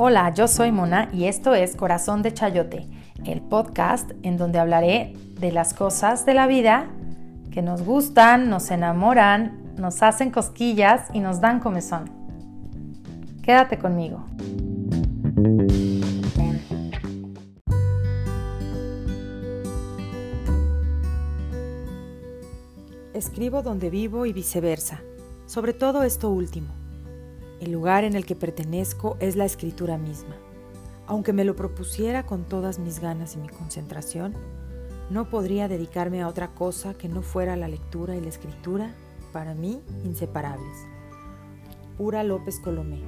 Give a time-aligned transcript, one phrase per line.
[0.00, 2.86] Hola, yo soy Mona y esto es Corazón de Chayote,
[3.24, 6.86] el podcast en donde hablaré de las cosas de la vida
[7.50, 12.12] que nos gustan, nos enamoran, nos hacen cosquillas y nos dan comezón.
[13.42, 14.24] Quédate conmigo.
[23.14, 25.00] Escribo donde vivo y viceversa,
[25.46, 26.77] sobre todo esto último.
[27.60, 30.36] El lugar en el que pertenezco es la escritura misma.
[31.06, 34.34] Aunque me lo propusiera con todas mis ganas y mi concentración,
[35.10, 38.94] no podría dedicarme a otra cosa que no fuera la lectura y la escritura,
[39.32, 40.76] para mí, inseparables.
[41.96, 43.02] Pura López Colomé.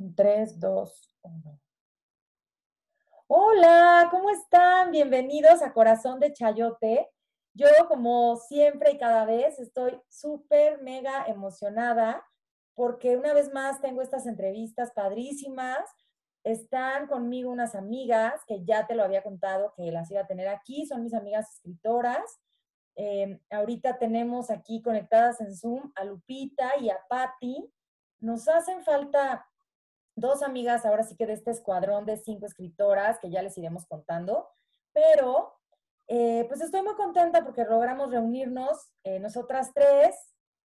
[0.00, 1.60] En 3, 2, 1.
[3.26, 4.92] Hola, ¿cómo están?
[4.92, 7.10] Bienvenidos a Corazón de Chayote.
[7.52, 12.26] Yo, como siempre y cada vez, estoy súper, mega emocionada
[12.74, 15.80] porque una vez más tengo estas entrevistas padrísimas.
[16.44, 20.48] Están conmigo unas amigas que ya te lo había contado que las iba a tener
[20.48, 20.86] aquí.
[20.86, 22.40] Son mis amigas escritoras.
[22.96, 27.70] Eh, ahorita tenemos aquí conectadas en Zoom a Lupita y a Patti.
[28.20, 29.46] Nos hacen falta
[30.16, 33.86] dos amigas ahora sí que de este escuadrón de cinco escritoras que ya les iremos
[33.86, 34.48] contando,
[34.92, 35.54] pero
[36.08, 40.16] eh, pues estoy muy contenta porque logramos reunirnos eh, nosotras tres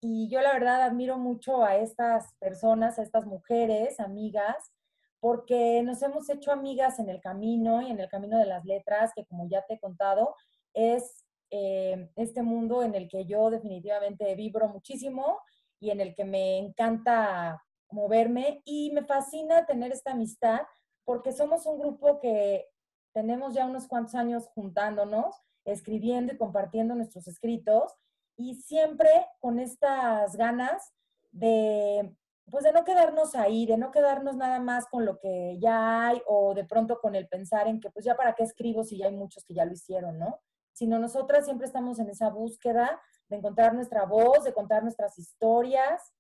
[0.01, 4.73] y yo la verdad admiro mucho a estas personas, a estas mujeres, amigas,
[5.21, 9.13] porque nos hemos hecho amigas en el camino y en el camino de las letras,
[9.15, 10.35] que como ya te he contado,
[10.73, 15.41] es eh, este mundo en el que yo definitivamente vibro muchísimo
[15.79, 20.61] y en el que me encanta moverme y me fascina tener esta amistad
[21.05, 22.67] porque somos un grupo que
[23.13, 25.35] tenemos ya unos cuantos años juntándonos,
[25.65, 27.95] escribiendo y compartiendo nuestros escritos
[28.37, 30.93] y siempre con estas ganas
[31.33, 32.15] de
[32.51, 36.21] pues de no quedarnos ahí, de no quedarnos nada más con lo que ya hay
[36.27, 39.07] o de pronto con el pensar en que pues ya para qué escribo si ya
[39.07, 40.41] hay muchos que ya lo hicieron, ¿no?
[40.73, 46.13] Sino nosotras siempre estamos en esa búsqueda de encontrar nuestra voz, de contar nuestras historias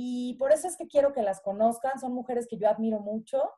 [0.00, 1.98] y por eso es que quiero que las conozcan.
[1.98, 3.50] Son mujeres que yo admiro mucho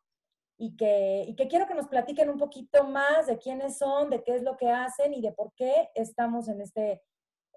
[0.56, 4.24] y que, y que quiero que nos platiquen un poquito más de quiénes son, de
[4.24, 7.02] qué es lo que hacen y de por qué estamos en este,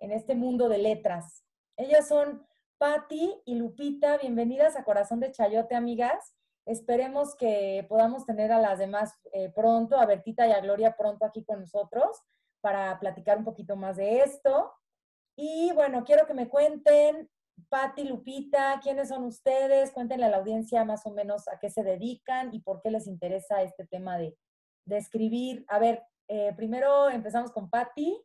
[0.01, 1.45] en este mundo de letras.
[1.77, 2.45] Ellas son
[2.77, 4.17] Patti y Lupita.
[4.17, 6.35] Bienvenidas a Corazón de Chayote, amigas.
[6.65, 11.23] Esperemos que podamos tener a las demás eh, pronto, a Bertita y a Gloria pronto
[11.23, 12.19] aquí con nosotros
[12.59, 14.73] para platicar un poquito más de esto.
[15.37, 17.29] Y bueno, quiero que me cuenten
[17.69, 19.91] Patti, Lupita, ¿quiénes son ustedes?
[19.91, 23.07] Cuéntenle a la audiencia más o menos a qué se dedican y por qué les
[23.07, 24.35] interesa este tema de,
[24.87, 25.65] escribir.
[25.69, 28.21] A ver, eh, primero empezamos con Patti.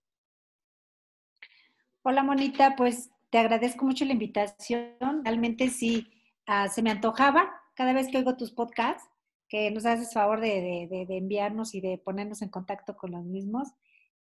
[2.02, 5.24] Hola, Monita, pues te agradezco mucho la invitación.
[5.24, 6.08] Realmente sí,
[6.46, 9.08] ah, se me antojaba cada vez que oigo tus podcasts,
[9.48, 13.68] que nos haces favor de, de enviarnos y de ponernos en contacto con los mismos.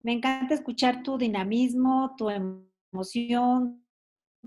[0.02, 3.85] Me encanta escuchar tu dinamismo, tu emoción,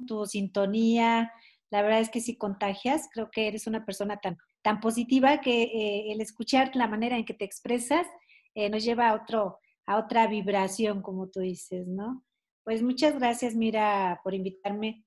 [0.05, 1.31] tu sintonía,
[1.71, 5.63] la verdad es que si contagias, creo que eres una persona tan, tan positiva que
[5.63, 8.07] eh, el escuchar la manera en que te expresas
[8.55, 12.25] eh, nos lleva a, otro, a otra vibración, como tú dices, ¿no?
[12.63, 15.05] Pues muchas gracias, Mira, por invitarme.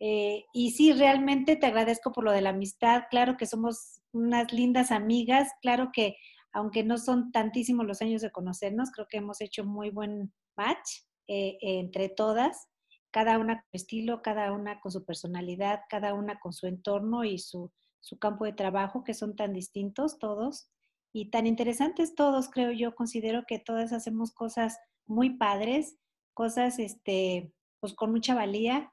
[0.00, 3.04] Eh, y sí, realmente te agradezco por lo de la amistad.
[3.10, 5.50] Claro que somos unas lindas amigas.
[5.60, 6.16] Claro que,
[6.52, 11.02] aunque no son tantísimos los años de conocernos, creo que hemos hecho muy buen match
[11.26, 12.68] entre todas
[13.10, 17.38] cada una con estilo, cada una con su personalidad, cada una con su entorno y
[17.38, 17.72] su,
[18.20, 20.70] campo de trabajo, que son tan distintos todos
[21.12, 22.94] y tan interesantes todos, creo yo.
[22.94, 25.98] Considero que todas hacemos cosas muy padres,
[26.34, 28.92] cosas este, pues con mucha valía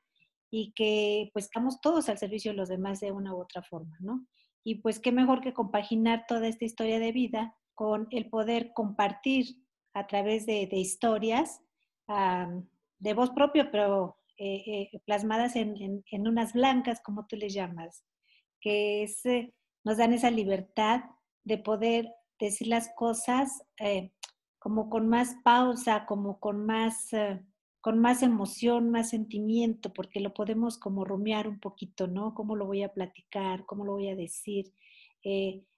[0.50, 3.98] y que pues estamos todos al servicio de los demás de una u otra forma,
[4.00, 4.26] ¿no?
[4.64, 9.66] Y pues qué mejor que compaginar toda esta historia de vida con el poder compartir
[9.94, 11.62] a través de, historias
[13.00, 18.03] de voz propia, pero eh, eh, plasmadas en, unas blancas, como tú les llamas,
[18.59, 19.21] que es,
[19.83, 21.03] nos dan esa libertad
[21.44, 23.63] de poder decir las cosas
[24.59, 27.12] como con más pausa, como con más,
[27.81, 32.33] con más emoción, más sentimiento, porque lo podemos como rumiar un poquito, ¿no?
[32.33, 33.65] ¿Cómo lo voy a platicar?
[33.65, 34.74] ¿Cómo lo voy a decir?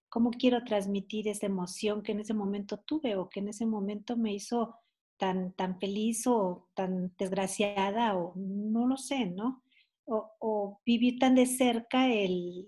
[0.10, 4.16] ¿Cómo quiero transmitir esa emoción que en ese momento tuve o que en ese momento
[4.16, 4.76] me hizo
[5.18, 9.64] tan, tan feliz o tan desgraciada o no lo sé, ¿no?
[10.06, 12.08] O, vivir tan de cerca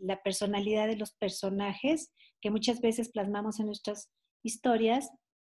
[0.02, 4.12] la personalidad de los personajes que muchas veces plasmamos en nuestras
[4.44, 5.10] historias,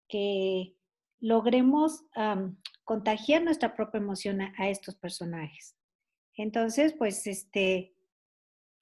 [0.07, 0.75] que
[1.19, 2.03] logremos
[2.83, 5.75] contagiar nuestra propia emoción a, estos personajes.
[6.35, 7.95] Entonces, pues, este,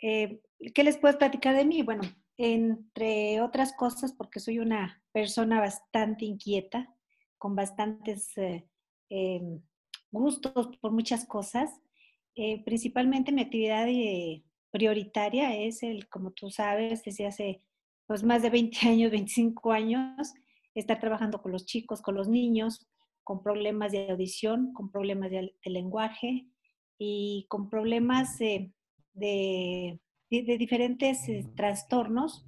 [0.02, 0.42] eh,
[0.74, 1.84] ¿qué les puedo platicar de mí?
[1.84, 2.04] Bueno,
[2.38, 6.96] entre otras cosas, porque soy una persona bastante inquieta,
[7.40, 8.68] con bastantes eh,
[9.10, 9.62] em,
[10.12, 11.72] gustos por muchas cosas.
[12.36, 17.64] Eh, principalmente mi actividad eh, prioritaria es el, como tú sabes, desde hace
[18.06, 20.34] pues, más de 20 años, 25 años,
[20.76, 22.88] estar trabajando con los chicos, con los niños,
[23.24, 26.48] con problemas de audición, con problemas de, lenguaje
[26.98, 28.72] y con problemas de,
[29.14, 30.00] de,
[30.30, 31.20] diferentes
[31.56, 32.46] trastornos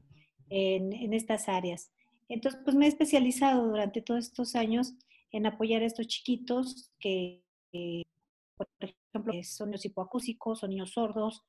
[0.49, 1.91] en, en estas áreas.
[2.31, 4.93] Entonces, pues me he especializado durante todos estos años
[5.31, 7.43] en apoyar a estos chiquitos que,
[8.55, 11.43] por ejemplo, son niños hipoacúsicos, son niños sordos,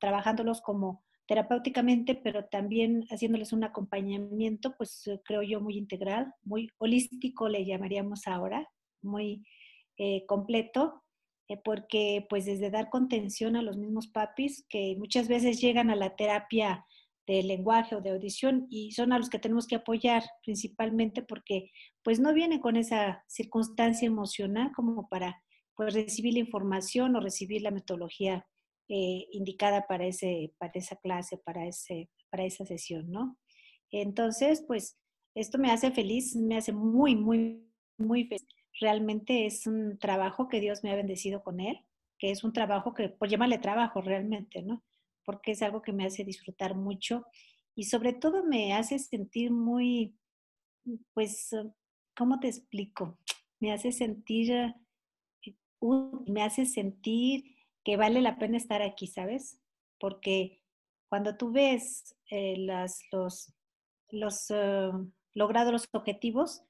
[0.00, 6.70] trabajándolos como terapéuticamente, pero también haciéndoles un acompañamiento, pues eh, creo yo muy integral, muy
[6.78, 8.68] holístico le llamaríamos ahora,
[9.00, 9.44] muy
[9.96, 11.04] eh, completo,
[11.48, 15.94] eh, porque pues desde dar contención a los mismos papis que muchas veces llegan a
[15.94, 16.84] la terapia
[17.26, 21.70] de lenguaje o de audición y son a los que tenemos que apoyar principalmente porque
[22.02, 25.42] pues no vienen con esa circunstancia emocional como para
[25.76, 28.46] pues recibir la información o recibir la metodología
[28.88, 33.38] eh, indicada para, ese, para esa clase, para, ese, para esa sesión, ¿no?
[33.92, 34.98] Entonces, pues
[35.34, 38.46] esto me hace feliz, me hace muy, muy, muy feliz.
[38.80, 41.78] Realmente es un trabajo que Dios me ha bendecido con él,
[42.18, 44.82] que es un trabajo que, por llamarle trabajo realmente, ¿no?
[45.24, 47.24] Porque es algo que me hace disfrutar mucho
[47.74, 50.16] y sobre todo me hace sentir muy,
[51.14, 51.50] pues,
[52.16, 53.18] ¿cómo te explico?
[53.60, 54.74] Me hace sentir, eh,
[56.26, 59.60] me hace sentir que vale la pena estar aquí, ¿sabes?
[59.98, 60.62] Porque
[61.08, 63.52] cuando tú ves eh, las, los,
[64.10, 64.90] los eh,
[65.34, 66.62] logrados los objetivos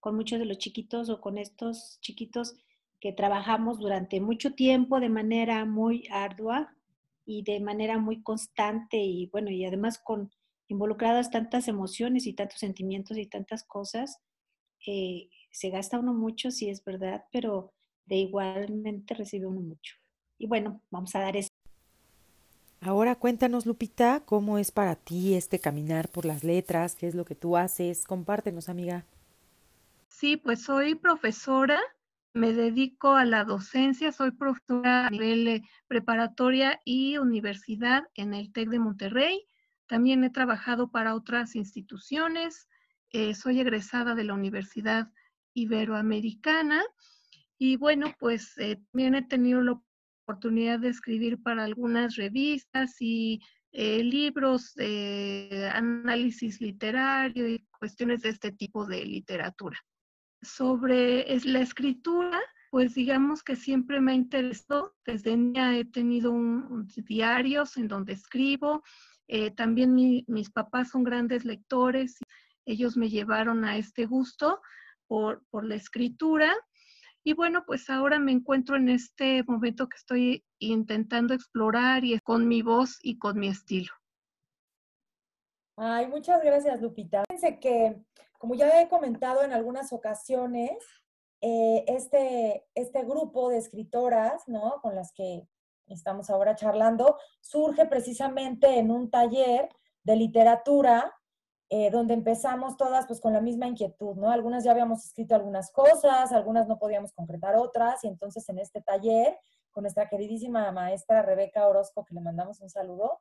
[0.00, 2.54] con muchos de los chiquitos o con estos chiquitos
[3.00, 6.74] que trabajamos durante mucho tiempo de manera muy ardua,
[7.24, 10.30] y de manera muy constante y bueno, y además con
[10.68, 14.18] involucradas tantas emociones y tantos sentimientos y tantas cosas,
[14.86, 17.72] eh, se gasta uno mucho, sí es verdad, pero
[18.06, 19.94] de igualmente recibe uno mucho.
[20.38, 21.48] Y bueno, vamos a dar eso.
[22.80, 27.24] Ahora cuéntanos, Lupita, cómo es para ti este caminar por las letras, qué es lo
[27.24, 28.04] que tú haces.
[28.04, 29.04] Compártenos, amiga.
[30.08, 31.80] Sí, pues soy profesora
[32.34, 38.52] me dedico a la docencia, soy profesora a nivel eh, preparatoria y universidad en el
[38.52, 39.46] TEC de Monterrey.
[39.86, 42.68] También he trabajado para otras instituciones.
[43.10, 45.10] Eh, soy egresada de la Universidad
[45.52, 46.82] Iberoamericana.
[47.58, 49.80] Y bueno, pues eh, también he tenido la
[50.24, 53.40] oportunidad de escribir para algunas revistas y
[53.74, 59.82] libros de análisis literario y cuestiones de este tipo de literatura
[60.42, 64.94] sobre la escritura, pues digamos que siempre me interesó.
[65.06, 66.34] Desde niña he tenido
[67.06, 68.82] diarios en donde escribo.
[69.28, 72.18] Eh, también mis papás son grandes lectores.
[72.66, 74.60] Ellos me llevaron a este gusto
[75.06, 76.54] por, por la escritura.
[77.24, 82.48] Y bueno, pues ahora me encuentro en este momento que estoy intentando explorar y con
[82.48, 83.92] mi voz y con mi estilo.
[85.76, 87.22] Ay, muchas gracias, Lupita.
[87.28, 87.96] Fíjense que
[88.42, 90.72] como ya he comentado en algunas ocasiones,
[91.40, 94.80] eh, este, este grupo de escritoras, ¿no?
[94.82, 95.46] Con las que
[95.86, 99.68] estamos ahora charlando, surge precisamente en un taller
[100.02, 101.14] de literatura,
[101.68, 104.32] eh, donde empezamos todas pues con la misma inquietud, ¿no?
[104.32, 108.82] Algunas ya habíamos escrito algunas cosas, algunas no podíamos concretar otras, y entonces en este
[108.82, 109.38] taller,
[109.70, 113.20] con nuestra queridísima maestra Rebeca Orozco, que le mandamos un saludo,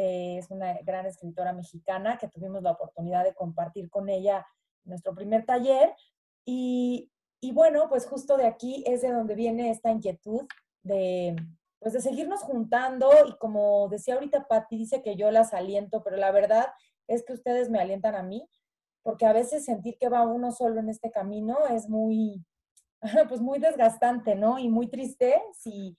[0.00, 4.46] eh, es una gran escritora mexicana que tuvimos la oportunidad de compartir con ella
[4.84, 5.92] nuestro primer taller.
[6.44, 10.46] Y, y, bueno, pues justo de aquí es de donde viene esta inquietud
[10.84, 11.34] de,
[11.80, 16.16] pues de seguirnos juntando y como decía ahorita Patti, dice que yo las aliento, pero
[16.16, 16.66] la verdad
[17.08, 18.48] es que ustedes me alientan a mí,
[19.02, 22.46] porque a veces sentir que va uno solo en este camino es muy,
[23.28, 24.60] pues muy desgastante, ¿no?
[24.60, 25.96] Y muy triste si,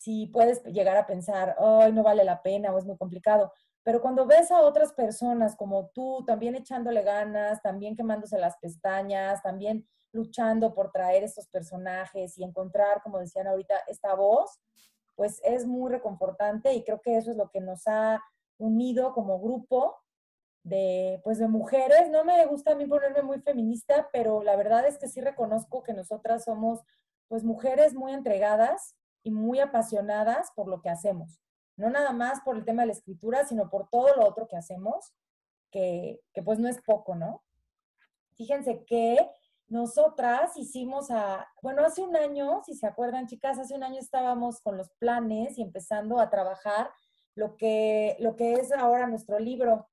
[0.00, 3.52] si puedes llegar a pensar, ay, no vale la pena o es muy complicado.
[3.82, 9.42] Pero cuando ves a otras personas como tú, también echándole ganas, también quemándose las pestañas,
[9.42, 14.58] también luchando por traer estos personajes y encontrar, como decían ahorita, esta voz,
[15.16, 18.22] pues es muy reconfortante y creo que eso es lo que nos ha
[18.56, 19.98] unido como grupo
[20.62, 22.08] de, pues de mujeres.
[22.08, 25.82] No me gusta a mí ponerme muy feminista, pero la verdad es que sí reconozco
[25.82, 26.80] que nosotras somos
[27.28, 31.40] pues mujeres muy entregadas y muy apasionadas por lo que hacemos.
[31.76, 34.56] No nada más por el tema de la escritura, sino por todo lo otro que
[34.56, 35.14] hacemos,
[35.70, 37.42] que, que pues no es poco, ¿no?
[38.34, 39.30] Fíjense que
[39.68, 44.60] nosotras hicimos a, bueno, hace un año, si se acuerdan chicas, hace un año estábamos
[44.60, 46.90] con los planes y empezando a trabajar
[47.36, 49.88] lo que, lo que es ahora nuestro libro.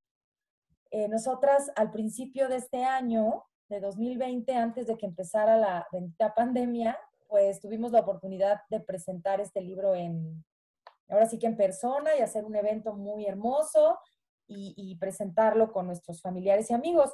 [0.90, 6.34] Eh, nosotras al principio de este año, de 2020, antes de que empezara la bendita
[6.34, 10.44] pandemia, pues tuvimos la oportunidad de presentar este libro en,
[11.10, 14.00] ahora sí que en persona y hacer un evento muy hermoso
[14.50, 17.14] y, presentarlo con nuestros familiares y amigos.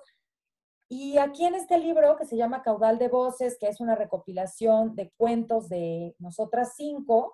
[0.87, 4.95] Y aquí en este libro que se llama Caudal de Voces, que es una recopilación
[4.95, 7.33] de cuentos de nosotras cinco,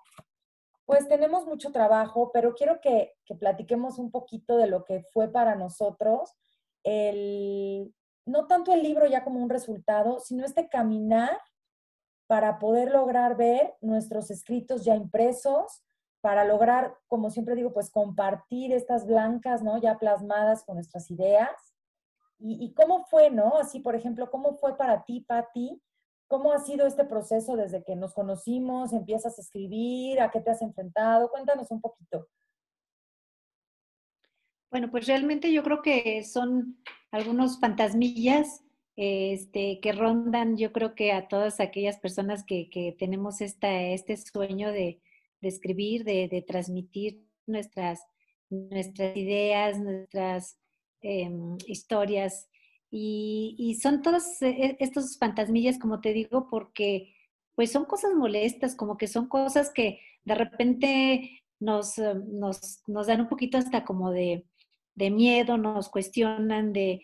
[0.86, 5.30] pues tenemos mucho trabajo, pero quiero que, que platiquemos un poquito de lo que fue
[5.30, 6.34] para nosotros
[6.82, 7.94] el,
[8.26, 11.38] no tanto el libro ya como un resultado, sino este caminar
[12.30, 15.82] para poder lograr ver nuestros escritos ya impresos,
[16.20, 19.78] para lograr, como siempre digo, pues compartir estas blancas, ¿no?
[19.78, 21.50] Ya plasmadas con nuestras ideas
[22.42, 23.58] ¿Y, cómo fue, no?
[23.58, 25.78] Así, por ejemplo, ¿cómo fue para ti, Patti?
[26.26, 28.94] ¿Cómo ha sido este proceso desde que nos conocimos?
[28.94, 30.22] ¿Empiezas a escribir?
[30.22, 31.28] ¿A qué te has enfrentado?
[31.28, 32.28] Cuéntanos un poquito.
[34.70, 36.78] Bueno, pues realmente yo creo que son
[37.10, 38.62] algunos fantasmillas
[39.02, 44.16] este, que rondan, yo creo que a todas aquellas personas que, que tenemos esta, este
[44.16, 45.00] sueño de,
[45.40, 48.00] de escribir, de, de, transmitir nuestras,
[48.50, 50.60] nuestras ideas, nuestras
[51.02, 52.48] Em, historias.
[52.90, 57.14] Y, son todos e, estos fantasmillas, como te digo, porque
[57.54, 63.06] pues son cosas molestas, como que son cosas que de repente nos, eh, nos, nos
[63.06, 64.46] dan un poquito hasta como de,
[64.94, 67.02] de miedo, nos cuestionan de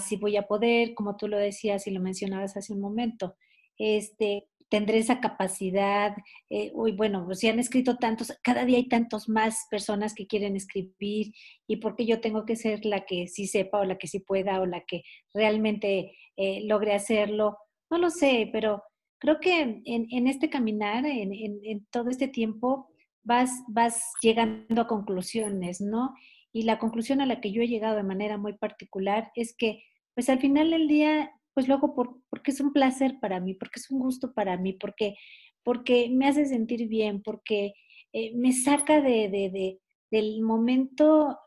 [0.00, 3.36] si voy a poder, como tú lo decías y lo mencionabas hace un momento.
[3.78, 6.16] Este, tendré esa capacidad.
[6.50, 10.26] Eh, uy, bueno, pues, si han escrito tantos, cada día hay tantos más personas que
[10.26, 11.32] quieren escribir
[11.66, 14.60] y porque yo tengo que ser la que sí sepa o la que sí pueda
[14.60, 17.58] o la que realmente eh, logre hacerlo.
[17.90, 18.82] No lo sé, pero
[19.18, 22.88] creo que en, este caminar, en, en, todo este tiempo,
[23.22, 26.14] vas, vas llegando a conclusiones, ¿no?
[26.56, 29.82] Y la conclusión a la que yo he llegado de manera muy particular es que,
[30.14, 33.78] pues al final del día, pues luego por, porque es un placer para mí, porque
[33.78, 35.16] es un gusto para mí, porque,
[35.62, 37.74] porque me hace sentir bien, porque
[38.14, 41.38] eh, me saca de, de, del momento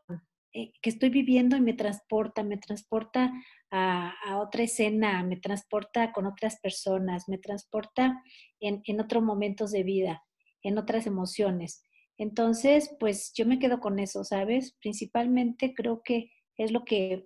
[0.53, 3.33] eh, que estoy viviendo y me transporta, me transporta
[3.71, 8.21] a, a, otra escena, me transporta con otras personas, me transporta
[8.59, 10.23] en, en otros momentos de vida,
[10.61, 11.81] en otras emociones.
[12.19, 14.75] Entonces, pues yo me quedo con eso, ¿sabes?
[14.81, 17.25] Principalmente creo que es lo que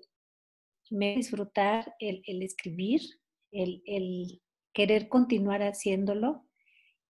[0.91, 3.01] me disfrutar el, escribir,
[3.51, 6.45] el, querer continuar haciéndolo.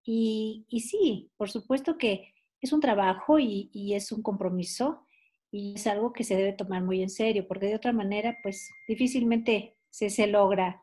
[0.05, 5.05] Y, sí, por supuesto que es un trabajo y, es un compromiso
[5.51, 8.69] y es algo que se debe tomar muy en serio, porque de otra manera, pues
[8.87, 10.81] difícilmente se, se logra.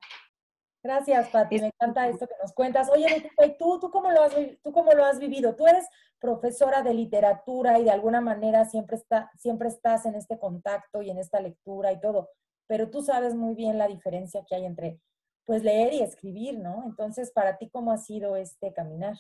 [0.83, 1.61] Gracias, Pati.
[1.61, 2.89] Me encanta esto que nos cuentas.
[2.91, 5.55] Oye, ¿tú, tú, cómo lo has, ¿tú cómo lo has vivido?
[5.55, 5.87] Tú eres
[6.19, 11.11] profesora de literatura y de alguna manera siempre, está, siempre estás en este contacto y
[11.11, 12.31] en esta lectura y todo
[12.71, 15.01] pero tú sabes muy bien la diferencia que hay entre
[15.45, 16.85] pues leer y escribir, ¿no?
[16.87, 19.17] Entonces, para ti, ¿cómo ha sido este caminar?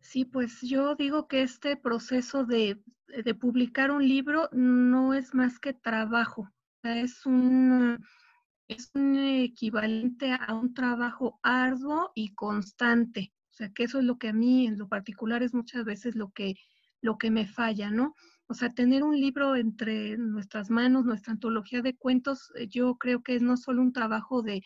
[0.00, 2.82] Sí, pues yo digo que este proceso de,
[3.40, 6.50] publicar un libro no es más que trabajo,
[6.82, 8.04] es un,
[8.68, 13.32] es un equivalente a un trabajo arduo y constante.
[13.50, 16.16] O sea, que eso es lo que a mí en lo particular es muchas veces
[16.16, 16.54] lo que,
[17.00, 18.14] lo que me falla, ¿no?
[18.46, 23.22] O sea, tener un libro entre nuestras manos, nuestra antología de cuentos, eh, yo creo
[23.22, 24.62] que es no solo un trabajo de,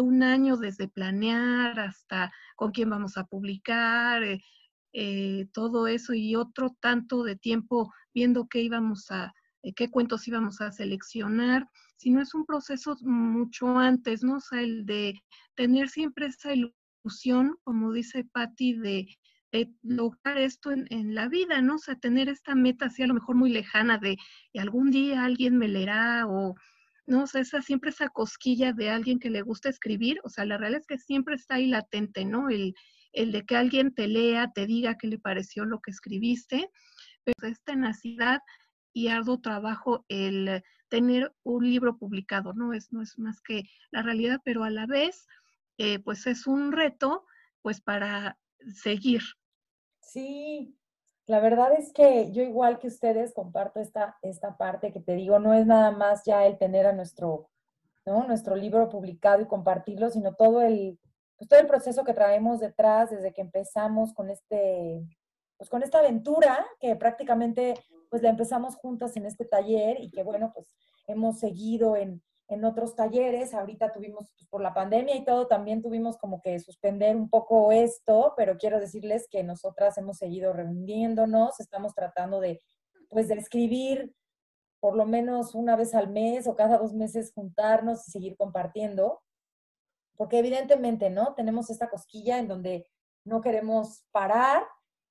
[0.00, 4.42] un año desde planear hasta con quién vamos a publicar, eh,
[4.92, 9.32] eh, todo eso y otro tanto de tiempo viendo qué íbamos a,
[9.74, 14.36] qué cuentos íbamos a seleccionar, sino es un proceso mucho antes, ¿no?
[14.36, 15.14] O sea, el de
[15.54, 19.06] tener siempre esa ilusión, como dice Patti, de,
[19.82, 21.76] lograr esto en, la vida, ¿no?
[21.76, 24.18] O sea, tener esta meta así a lo mejor muy lejana de
[24.58, 26.54] algún día alguien me leerá o,
[27.06, 27.22] ¿no?
[27.22, 30.58] O sea, esa, siempre esa cosquilla de alguien que le gusta escribir, o sea, la
[30.58, 32.50] realidad es que siempre está ahí latente, ¿no?
[32.50, 32.74] El,
[33.12, 36.68] el de que alguien te lea, te diga qué le pareció lo que escribiste,
[37.24, 38.40] pero es tenacidad
[38.96, 42.72] y arduo trabajo el tener un libro publicado, ¿no?
[42.72, 45.26] Es, no es más que la realidad, pero a la vez,
[45.76, 47.26] eh, pues es un reto,
[47.60, 48.38] pues para
[48.74, 49.20] seguir.
[50.00, 50.78] Sí,
[51.26, 55.38] la verdad es que yo igual que ustedes comparto esta, esta parte que te digo,
[55.40, 57.50] no es nada más ya el tener a nuestro,
[58.06, 58.26] ¿no?
[58.26, 60.98] nuestro libro publicado y compartirlo, sino todo el,
[61.36, 65.06] pues todo el proceso que traemos detrás desde que empezamos con este,
[65.58, 67.74] pues con esta aventura que prácticamente
[68.10, 70.68] pues la empezamos juntas en este taller y que bueno, pues
[71.06, 73.54] hemos seguido en, en otros talleres.
[73.54, 77.72] Ahorita tuvimos, pues, por la pandemia y todo, también tuvimos como que suspender un poco
[77.72, 82.60] esto, pero quiero decirles que nosotras hemos seguido reuniéndonos, estamos tratando de,
[83.08, 84.14] pues, de escribir
[84.80, 89.22] por lo menos una vez al mes o cada dos meses juntarnos y seguir compartiendo,
[90.16, 91.34] porque evidentemente, ¿no?
[91.34, 92.86] Tenemos esta cosquilla en donde
[93.24, 94.62] no queremos parar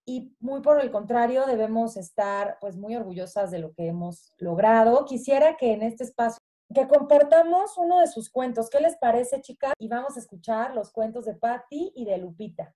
[0.05, 5.05] y muy por el contrario debemos estar pues muy orgullosas de lo que hemos logrado.
[5.05, 6.39] Quisiera que en este espacio
[6.73, 8.69] que compartamos uno de sus cuentos.
[8.69, 9.73] ¿Qué les parece, chicas?
[9.77, 12.73] Y vamos a escuchar los cuentos de Patty y de Lupita.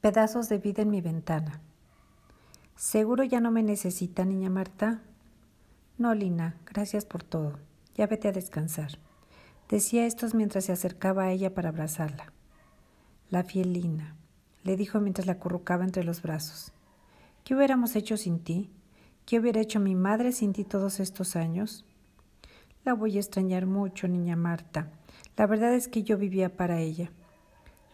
[0.00, 1.60] Pedazos de vida en mi ventana.
[2.76, 5.02] ¿Seguro ya no me necesita, niña Marta?
[5.96, 7.58] No, Lina, gracias por todo.
[7.94, 8.98] Ya vete a descansar.
[9.68, 12.32] Decía esto mientras se acercaba a ella para abrazarla.
[13.30, 14.16] La fiel Lina,
[14.64, 16.72] le dijo mientras la acurrucaba entre los brazos.
[17.44, 18.70] ¿Qué hubiéramos hecho sin ti?
[19.26, 21.84] ¿Qué hubiera hecho mi madre sin ti todos estos años?
[22.84, 24.90] La voy a extrañar mucho, niña Marta.
[25.36, 27.10] La verdad es que yo vivía para ella.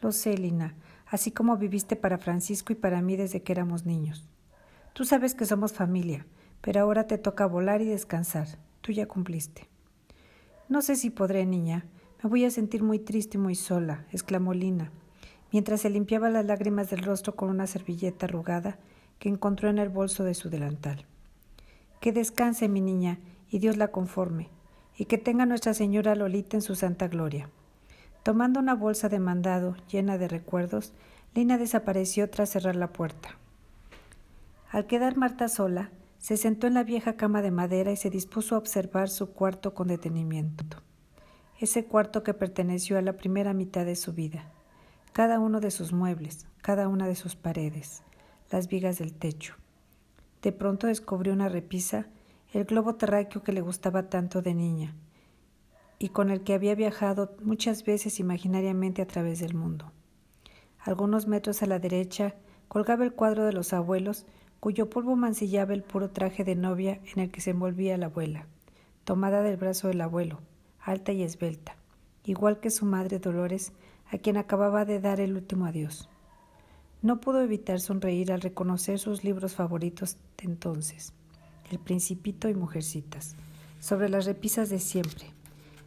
[0.01, 0.75] Lo sé, Lina,
[1.07, 4.29] así como viviste para Francisco y para mí desde que éramos niños.
[4.93, 6.27] Tú sabes que somos familia,
[6.61, 8.49] pero ahora te toca volar y descansar.
[8.81, 9.69] Tú ya cumpliste.
[10.69, 11.87] No sé si podré, niña.
[12.23, 14.93] Me voy a sentir muy triste y muy sola, exclamó Lina,
[15.53, 18.79] mientras se limpiaba las lágrimas del rostro con una servilleta arrugada
[19.19, 21.07] que encontró en el bolso de su delantal.
[22.01, 23.19] Que descanse mi niña
[23.51, 24.49] y Dios la conforme,
[24.97, 27.51] y que tenga Nuestra Señora Lolita en su santa gloria.
[28.23, 30.93] Tomando una bolsa de mandado llena de recuerdos,
[31.35, 33.37] Lina desapareció tras cerrar la puerta.
[34.71, 38.55] Al quedar Marta sola, se sentó en la vieja cama de madera y se dispuso
[38.55, 40.83] a observar su cuarto con detenimiento.
[41.59, 44.51] Ese cuarto que perteneció a la primera mitad de su vida.
[45.21, 48.03] Cada uno de sus muebles, cada una de sus paredes,
[48.51, 49.55] las vigas del techo,
[50.41, 52.07] de pronto descubrió una repisa,
[52.55, 54.97] el globo terráqueo que le gustaba tanto de niña,
[55.99, 59.93] y con el que había viajado muchas veces imaginariamente a través del mundo.
[60.79, 62.37] Algunos metros a la derecha
[62.69, 64.25] colgaba el cuadro de los abuelos,
[64.59, 68.47] cuyo polvo mancillaba el puro traje de novia en el que se envolvía la abuela,
[69.05, 70.41] tomada del brazo del abuelo,
[70.81, 71.77] alta y esbelta,
[72.25, 73.75] igual que su madre Dolores,
[74.13, 76.09] a quien acababa de dar el último adiós.
[77.03, 81.13] No pudo evitar sonreír al reconocer sus libros favoritos de entonces,
[81.71, 83.37] El Principito y Mujercitas,
[83.79, 85.27] sobre las repisas de siempre,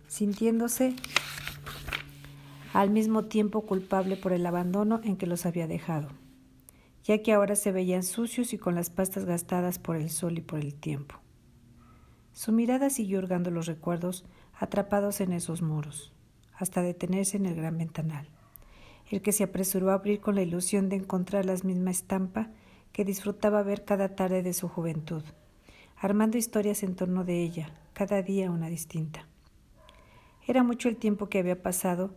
[0.07, 0.95] sintiéndose
[2.73, 6.09] al mismo tiempo culpable por el abandono en que los había dejado,
[7.03, 10.41] ya que ahora se veían sucios y con las pastas gastadas por el sol y
[10.41, 11.15] por el tiempo.
[12.31, 14.25] Su mirada siguió hurgando los recuerdos
[14.59, 16.12] atrapados en esos muros,
[16.55, 18.27] hasta detenerse en el gran ventanal
[19.09, 22.49] el que se apresuró a abrir con la ilusión de encontrar la misma estampa
[22.91, 25.23] que disfrutaba ver cada tarde de su juventud,
[25.97, 29.27] armando historias en torno de ella, cada día una distinta.
[30.47, 32.15] Era mucho el tiempo que había pasado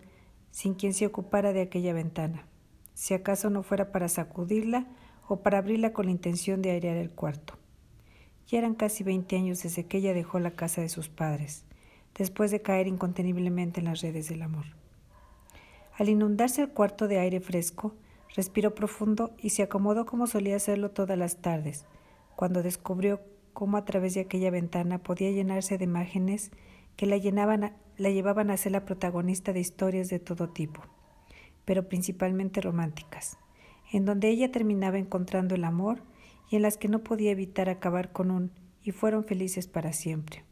[0.50, 2.46] sin quien se ocupara de aquella ventana,
[2.94, 4.86] si acaso no fuera para sacudirla
[5.28, 7.58] o para abrirla con la intención de airear el cuarto.
[8.46, 11.64] Ya eran casi veinte años desde que ella dejó la casa de sus padres,
[12.16, 14.64] después de caer inconteniblemente en las redes del amor.
[15.98, 17.94] Al inundarse el cuarto de aire fresco,
[18.34, 21.86] respiró profundo y se acomodó como solía hacerlo todas las tardes,
[22.34, 23.20] cuando descubrió
[23.52, 26.50] cómo a través de aquella ventana podía llenarse de imágenes
[26.96, 30.82] que la, llenaban la llevaban a ser la protagonista de historias de todo tipo,
[31.64, 33.38] pero principalmente románticas,
[33.90, 36.02] en donde ella terminaba encontrando el amor
[36.50, 38.50] y en las que no podía evitar acabar con un
[38.82, 40.44] y fueron felices para siempre,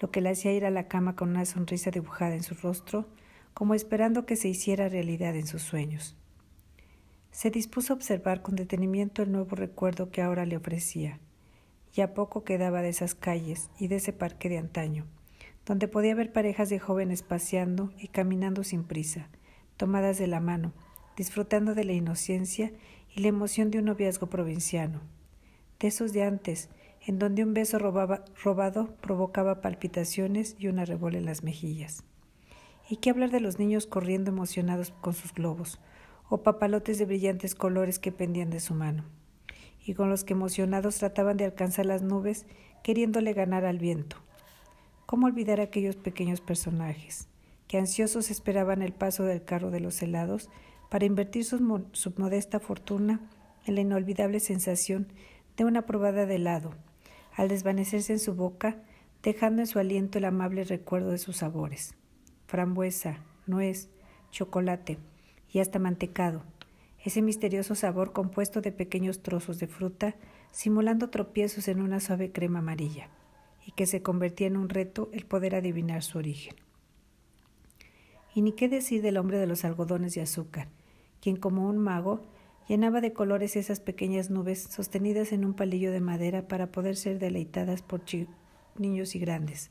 [0.00, 3.06] lo que la hacía ir a la cama con una sonrisa dibujada en su rostro,
[3.54, 6.16] como esperando que se hiciera realidad en sus sueños.
[7.30, 11.20] Se dispuso a observar con detenimiento el nuevo recuerdo que ahora le ofrecía.
[11.92, 15.06] Ya poco quedaba de esas calles y de ese parque de antaño,
[15.64, 19.28] donde podía ver parejas de jóvenes paseando y caminando sin prisa,
[19.76, 20.72] tomadas de la mano,
[21.16, 22.72] disfrutando de la inocencia
[23.14, 25.00] y la emoción de un noviazgo provinciano.
[25.80, 26.68] De esos de antes,
[27.06, 32.02] en donde un beso robado provocaba palpitaciones y una rebola en las mejillas.
[32.90, 35.80] ¿Y qué hablar de los niños corriendo emocionados con sus globos,
[36.28, 39.04] o papalotes de brillantes colores que pendían de su mano,
[39.84, 42.44] y con los que emocionados trataban de alcanzar las nubes,
[42.82, 44.16] queriéndole ganar al viento?
[45.06, 47.28] ¿Cómo olvidar aquellos pequeños personajes,
[47.68, 50.50] que ansiosos esperaban el paso del carro de los helados
[50.90, 53.20] para invertir su, su modesta fortuna
[53.64, 55.12] en la inolvidable sensación
[55.56, 56.74] de una probada de helado,
[57.36, 58.82] al desvanecerse en su boca,
[59.22, 61.94] dejando en su aliento el amable recuerdo de sus sabores
[62.46, 63.90] frambuesa, nuez,
[64.30, 64.98] chocolate
[65.52, 66.42] y hasta mantecado,
[67.04, 70.16] ese misterioso sabor compuesto de pequeños trozos de fruta
[70.50, 73.10] simulando tropiezos en una suave crema amarilla,
[73.64, 76.54] y que se convertía en un reto el poder adivinar su origen.
[78.34, 80.68] Y ni qué decir del hombre de los algodones de azúcar,
[81.20, 82.22] quien como un mago
[82.68, 87.18] llenaba de colores esas pequeñas nubes sostenidas en un palillo de madera para poder ser
[87.18, 88.02] deleitadas por
[88.76, 89.70] niños y grandes,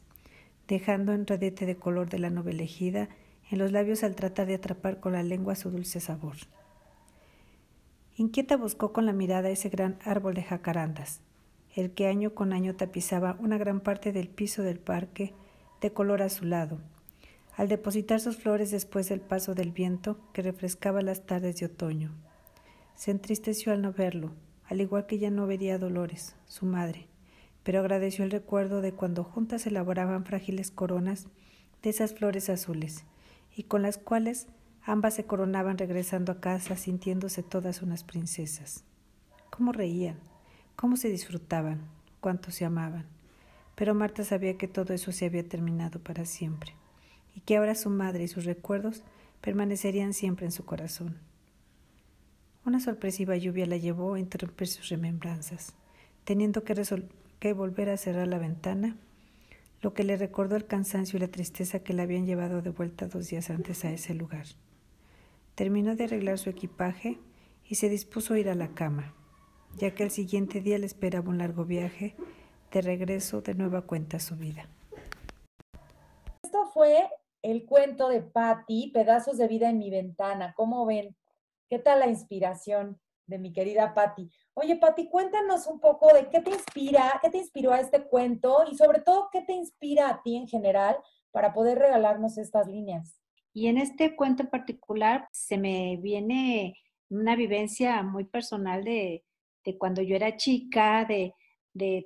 [0.67, 3.09] dejando en redete de color de la nube elegida
[3.51, 6.35] en los labios al tratar de atrapar con la lengua su dulce sabor.
[8.17, 11.21] Inquieta buscó con la mirada ese gran árbol de jacarandas,
[11.75, 15.33] el que año con año tapizaba una gran parte del piso del parque
[15.81, 16.79] de color azulado,
[17.57, 22.24] al depositar sus flores después del paso del viento que refrescaba las tardes de otoño.
[22.95, 24.31] Se entristeció al no verlo,
[24.65, 27.07] al igual que ya no vería Dolores, su madre,
[27.63, 31.27] pero agradeció el recuerdo de cuando juntas elaboraban frágiles coronas
[31.83, 33.03] de esas flores azules,
[33.55, 34.47] y con las cuales
[34.83, 38.83] ambas se coronaban regresando a casa sintiéndose todas unas princesas.
[39.49, 40.17] Cómo reían,
[40.75, 41.81] cómo se disfrutaban,
[42.21, 43.05] cuánto se amaban.
[43.75, 46.73] Pero Marta sabía que todo eso se había terminado para siempre,
[47.35, 49.03] y que ahora su madre y sus recuerdos
[49.41, 51.17] permanecerían siempre en su corazón.
[52.65, 55.75] Una sorpresiva lluvia la llevó a interrumpir sus remembranzas,
[56.23, 58.97] teniendo que, volver a cerrar la ventana,
[59.81, 63.07] lo que le recordó el cansancio y la tristeza que la habían llevado de vuelta
[63.07, 64.47] dos días antes a ese lugar.
[65.53, 67.19] Terminó de arreglar su equipaje
[67.69, 69.13] y se dispuso a ir a la cama,
[69.77, 72.15] ya que el siguiente día le esperaba un largo viaje
[72.71, 74.67] de regreso de nueva cuenta a su vida.
[76.41, 77.09] Esto fue
[77.43, 80.55] el cuento de Patty, Pedazos de vida en mi ventana.
[80.57, 81.15] ¿Cómo ven?
[81.67, 84.29] ¿Qué tal la inspiración de mi querida Patti?
[84.53, 88.65] Oye, Patti, cuéntanos un poco de qué te inspira, qué te inspiró a este cuento
[88.71, 90.95] y sobre todo qué te inspira a ti en general
[91.31, 93.19] para poder regalarnos estas líneas.
[93.51, 96.75] Y en este cuento en particular se me viene
[97.09, 99.23] una vivencia muy personal de,
[99.79, 101.33] cuando yo era chica, de,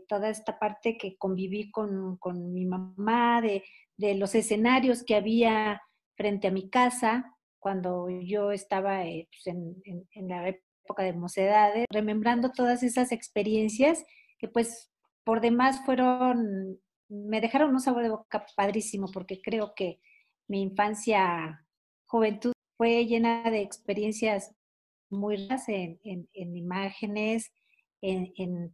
[0.07, 2.17] toda esta parte que conviví con,
[2.53, 3.63] mi mamá, de,
[3.97, 5.81] de los escenarios que había
[6.15, 12.51] frente a mi casa cuando yo estaba eh, pues, en, la época de mocedades, remembrando
[12.51, 14.03] todas esas experiencias
[14.37, 14.91] que pues
[15.23, 19.99] por demás fueron, me dejaron un sabor de boca padrísimo porque creo que
[20.47, 21.65] mi infancia,
[22.05, 24.55] juventud fue llena de experiencias
[25.09, 25.99] muy raras en,
[26.33, 27.51] imágenes,
[28.01, 28.73] en,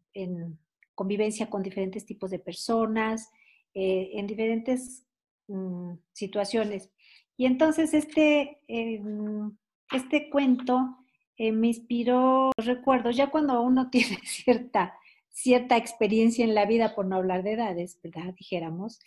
[0.94, 3.30] convivencia con diferentes tipos de personas,
[3.74, 5.06] eh, en diferentes
[5.48, 6.90] mm, situaciones.
[7.38, 9.56] Y entonces este, em,
[9.92, 10.98] este cuento
[11.38, 14.94] eh, me inspiró recuerdos, ya cuando uno tiene cierta,
[15.30, 18.34] cierta experiencia en la vida, por no hablar de edades, ¿verdad?
[18.38, 19.00] Dijéramos,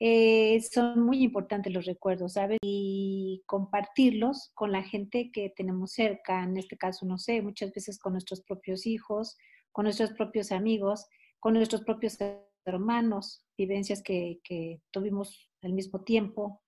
[0.00, 2.58] eh, son muy importantes los recuerdos, ¿sabes?
[2.62, 7.98] Y compartirlos con la gente que tenemos cerca, en este caso, no sé, muchas veces
[7.98, 9.36] con nuestros propios hijos,
[9.72, 11.06] con nuestros propios amigos,
[11.40, 12.18] con nuestros propios
[12.64, 16.60] hermanos, vivencias que, que tuvimos al mismo tiempo,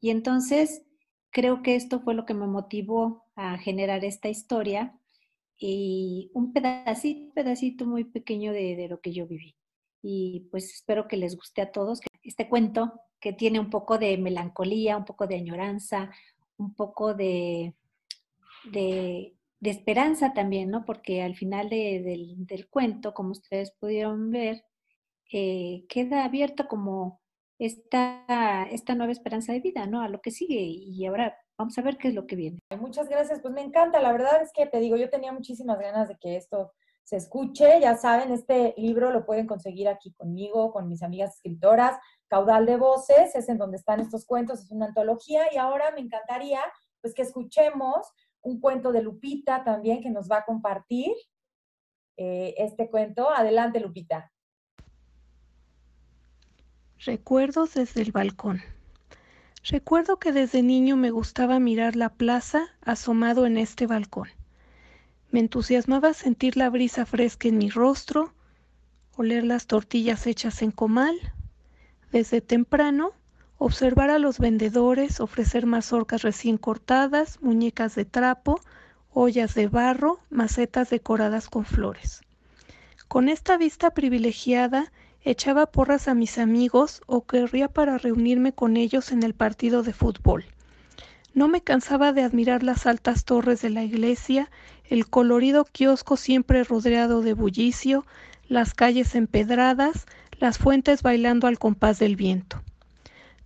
[0.00, 0.82] y entonces
[1.30, 4.98] creo que esto fue lo que me motivó a generar esta historia
[5.58, 9.56] y un pedacito, pedacito muy pequeño de, lo que yo viví.
[10.02, 14.16] Y pues espero que les guste a todos este cuento que tiene un poco de
[14.18, 16.10] melancolía, un poco de añoranza,
[16.56, 17.74] un poco de,
[18.64, 20.84] de, esperanza también, ¿no?
[20.84, 24.64] Porque al final del, cuento, como ustedes pudieron ver,
[25.32, 27.20] eh, queda abierto como
[27.58, 30.02] esta, esta nueva esperanza de vida, ¿no?
[30.02, 32.58] A lo que sigue y ahora vamos a ver qué es lo que viene.
[32.78, 36.08] Muchas gracias, pues me encanta, la verdad es que te digo, yo tenía muchísimas ganas
[36.08, 40.88] de que esto se escuche, ya saben, este libro lo pueden conseguir aquí conmigo, con
[40.88, 45.52] mis amigas escritoras, Caudal de Voces, es en donde están estos cuentos, es una antología
[45.52, 46.60] y ahora me encantaría
[47.00, 48.06] pues que escuchemos
[48.42, 51.12] un cuento de Lupita también que nos va a compartir
[52.16, 53.30] eh, este cuento.
[53.30, 54.30] Adelante, Lupita.
[57.04, 58.60] Recuerdos desde el balcón.
[59.62, 64.28] Recuerdo que desde niño me gustaba mirar la plaza asomado en este balcón.
[65.30, 68.32] Me entusiasmaba sentir la brisa fresca en mi rostro,
[69.16, 71.16] oler las tortillas hechas en comal,
[72.10, 73.12] desde temprano
[73.58, 78.60] observar a los vendedores ofrecer mazorcas recién cortadas, muñecas de trapo,
[79.12, 82.22] ollas de barro, macetas decoradas con flores.
[83.06, 84.92] Con esta vista privilegiada
[85.30, 89.92] echaba porras a mis amigos o querría para reunirme con ellos en el partido de
[89.92, 90.46] fútbol.
[91.34, 94.50] No me cansaba de admirar las altas torres de la iglesia,
[94.88, 98.06] el colorido kiosco siempre rodeado de bullicio,
[98.48, 100.06] las calles empedradas,
[100.38, 102.62] las fuentes bailando al compás del viento.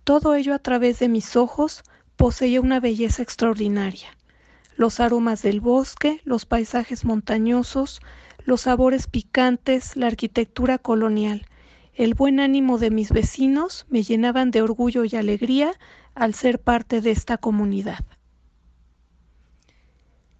[0.05, 1.83] Todo ello a través de mis ojos
[2.15, 4.07] poseía una belleza extraordinaria.
[4.77, 7.99] Los aromas del bosque, los paisajes montañosos,
[8.45, 11.45] los sabores picantes, la arquitectura colonial,
[11.95, 15.73] el buen ánimo de mis vecinos me llenaban de orgullo y alegría
[16.15, 18.03] al ser parte de esta comunidad.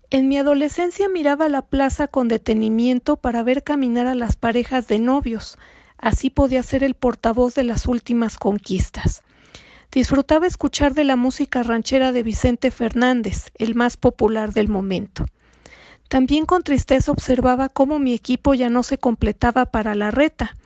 [0.09, 4.99] En mi adolescencia miraba la plaza con detenimiento para ver caminar a las parejas de
[4.99, 5.57] novios,
[5.97, 9.23] así podía ser el portavoz de las últimas conquistas.
[9.91, 15.25] Disfrutaba escuchar de la música ranchera de Vicente Fernández, el más popular del momento.
[16.09, 20.57] También con tristeza observaba cómo mi equipo ya no se completaba para la reta.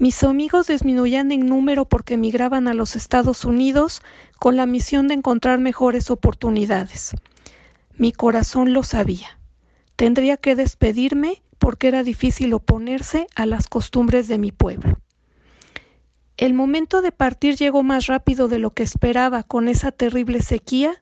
[0.00, 4.00] Mis amigos disminuían en número porque emigraban a los Estados Unidos
[4.38, 7.14] con la misión de encontrar mejores oportunidades.
[7.98, 9.38] Mi corazón lo sabía.
[9.96, 14.98] Tendría que despedirme porque era difícil oponerse a las costumbres de mi pueblo.
[16.38, 20.94] El momento de partir llegó más rápido de lo que esperaba con esa terrible sequía,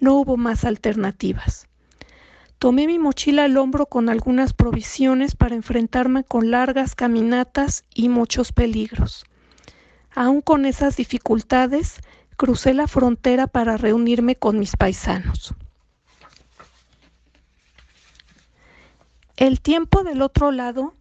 [0.00, 1.68] no hubo más alternativas.
[2.60, 8.52] Tomé mi mochila al hombro con algunas provisiones para enfrentarme con largas caminatas y muchos
[8.52, 9.24] peligros.
[10.14, 12.00] Aún con esas dificultades,
[12.36, 15.54] crucé la frontera para reunirme con mis paisanos.
[19.38, 20.92] El tiempo del otro lado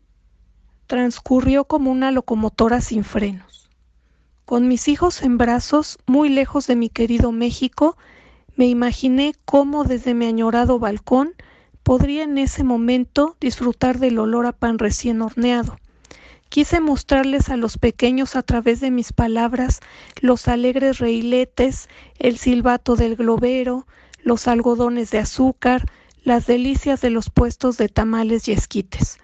[0.87, 3.69] transcurrió como una locomotora sin frenos.
[4.45, 7.97] Con mis hijos en brazos, muy lejos de mi querido México,
[8.55, 11.33] me imaginé cómo desde mi añorado balcón
[11.89, 15.79] podría en ese momento disfrutar del olor a pan recién horneado.
[16.49, 19.79] Quise mostrarles a los pequeños a través de mis palabras
[20.21, 23.87] los alegres reiletes, el silbato del globero,
[24.21, 25.87] los algodones de azúcar,
[26.23, 29.17] las delicias de los puestos de tamales y esquites.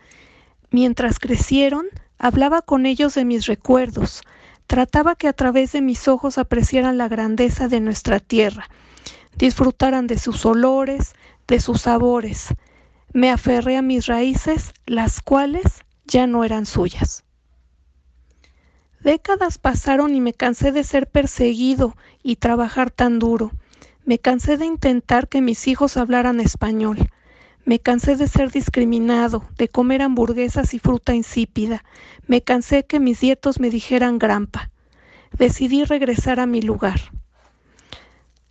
[0.71, 1.85] Mientras crecieron,
[2.17, 4.23] hablaba con ellos de mis recuerdos,
[4.65, 8.67] trataba que a través de mis ojos apreciaran la grandeza de nuestra tierra,
[9.37, 11.13] disfrutaran de sus olores,
[11.47, 12.47] de sus sabores.
[13.13, 15.63] Me aferré a mis raíces, las cuales
[16.05, 17.23] ya no eran suyas.
[19.01, 23.51] Décadas pasaron y me cansé de ser perseguido y trabajar tan duro.
[24.03, 27.09] Me cansé de intentar que mis hijos hablaran español.
[27.65, 31.83] Me cansé de ser discriminado, de comer hamburguesas y fruta insípida.
[32.27, 34.71] Me cansé que mis nietos me dijeran grampa.
[35.37, 36.99] Decidí regresar a mi lugar.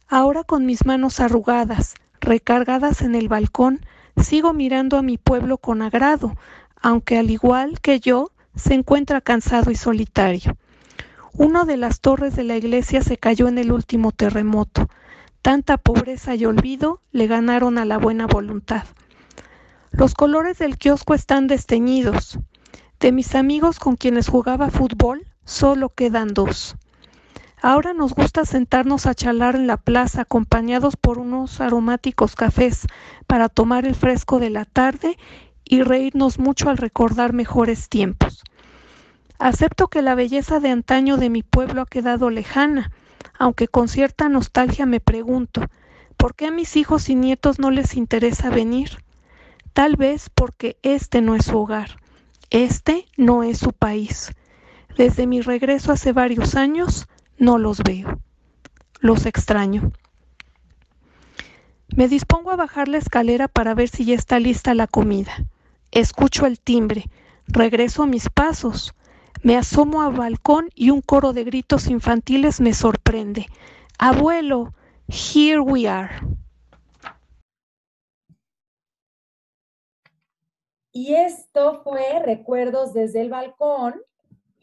[0.09, 3.81] Ahora con mis manos arrugadas, recargadas en el balcón,
[4.21, 6.37] sigo mirando a mi pueblo con agrado,
[6.81, 10.57] aunque al igual que yo, se encuentra cansado y solitario.
[11.33, 14.89] Una de las torres de la iglesia se cayó en el último terremoto.
[15.43, 18.85] Tanta pobreza y olvido le ganaron a la buena voluntad.
[19.91, 22.39] Los colores del kiosco están desteñidos.
[23.01, 26.77] De mis amigos con quienes jugaba fútbol, solo quedan dos.
[27.67, 32.87] Ahora nos gusta sentarnos a charlar en la plaza acompañados por unos aromáticos cafés
[33.27, 35.17] para tomar el fresco de la tarde
[35.65, 38.45] y reírnos mucho al recordar mejores tiempos.
[39.39, 42.91] Acepto que la belleza de antaño de mi pueblo ha quedado lejana,
[43.39, 45.63] aunque con cierta nostalgia me pregunto,
[46.19, 49.03] ¿por qué a mis hijos y nietos no les interesa venir?
[49.73, 51.99] Tal vez porque este no es su hogar,
[52.51, 54.33] este no es su país.
[54.99, 57.07] Desde mi regreso hace varios años
[57.39, 58.21] no los veo.
[59.01, 59.93] Los extraño.
[61.95, 65.33] Me dispongo a bajar la escalera para ver si ya está lista la comida.
[65.93, 67.05] Escucho el timbre,
[67.47, 68.95] regreso a mis pasos.
[69.43, 73.47] Me asomo al balcón y un coro de gritos infantiles me sorprende.
[73.99, 74.75] Abuelo,
[75.07, 76.11] here we are.
[80.93, 83.95] Y esto fue Recuerdos desde el balcón.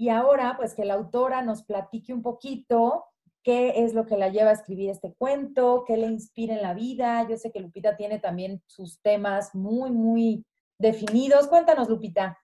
[0.02, 3.06] Y ahora, pues que la autora nos platique un poquito
[3.44, 6.74] qué es lo que la lleva a escribir este cuento, qué le inspira en la
[6.74, 7.30] vida.
[7.30, 10.44] Yo sé que Lupita tiene también sus temas muy, muy
[10.80, 11.48] definidos.
[11.48, 12.40] Cuéntanos, Lupita.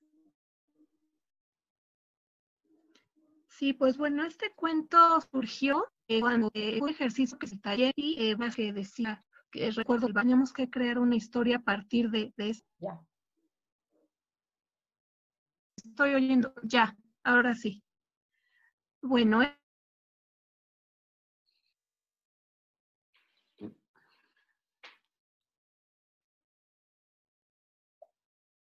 [3.48, 5.00] Sí, pues bueno, este cuento
[5.32, 10.10] surgió eh, cuando eh, un ejercicio que se taller y eh, que decía, que recuerdo,
[10.14, 12.56] teníamos que crear una historia a partir de, de
[15.76, 16.54] estoy oyendo.
[16.62, 16.96] Ya,
[17.28, 17.84] ahora sí.
[19.02, 19.42] Bueno,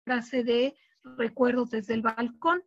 [0.05, 2.62] frase de recuerdos desde el balcón.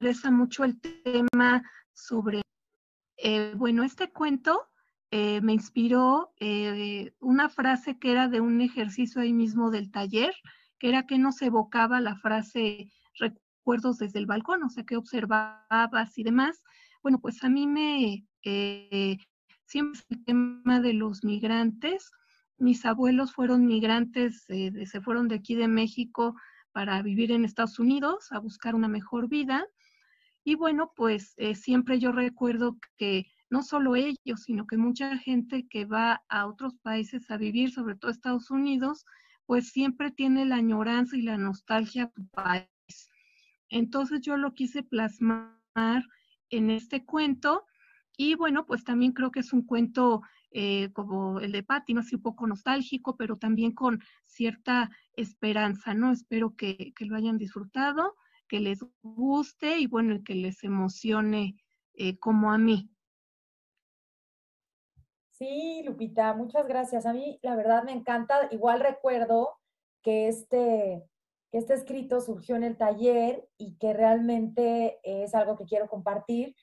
[0.00, 2.42] Me interesa mucho el tema sobre,
[3.16, 4.68] eh, bueno, este cuento
[5.10, 10.34] eh, me inspiró eh, una frase que era de un ejercicio ahí mismo del taller,
[10.78, 16.16] que era que nos evocaba la frase recuerdos desde el balcón, o sea, que observabas
[16.16, 16.62] y demás.
[17.02, 18.24] Bueno, pues a mí me,
[19.66, 22.10] siempre el tema de los migrantes,
[22.58, 26.34] mis abuelos fueron migrantes, eh, se fueron de aquí de México
[26.72, 29.66] para vivir en Estados Unidos, a buscar una mejor vida.
[30.44, 35.66] Y bueno, pues eh, siempre yo recuerdo que no solo ellos, sino que mucha gente
[35.68, 39.04] que va a otros países a vivir, sobre todo Estados Unidos,
[39.48, 42.68] pues siempre tiene la añoranza y la nostalgia a tu país.
[43.70, 46.04] Entonces yo lo quise plasmar
[46.50, 47.64] en este cuento
[48.14, 52.00] y bueno, pues también creo que es un cuento eh, como el de ¿no?
[52.00, 56.12] Así un poco nostálgico, pero también con cierta esperanza, ¿no?
[56.12, 58.16] Espero que, lo hayan disfrutado,
[58.48, 61.56] que les guste y bueno, que les emocione
[61.94, 62.90] eh, como a mí.
[65.38, 67.06] Sí, Lupita, muchas gracias.
[67.06, 68.48] A mí la verdad me encanta.
[68.50, 69.56] Igual recuerdo
[70.02, 71.08] que este,
[71.52, 76.56] que este escrito surgió en el taller y que realmente es algo que quiero compartir,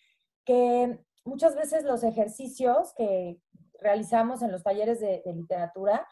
[0.45, 3.39] que muchas veces los ejercicios que,
[3.79, 6.07] realizamos en los talleres de, literatura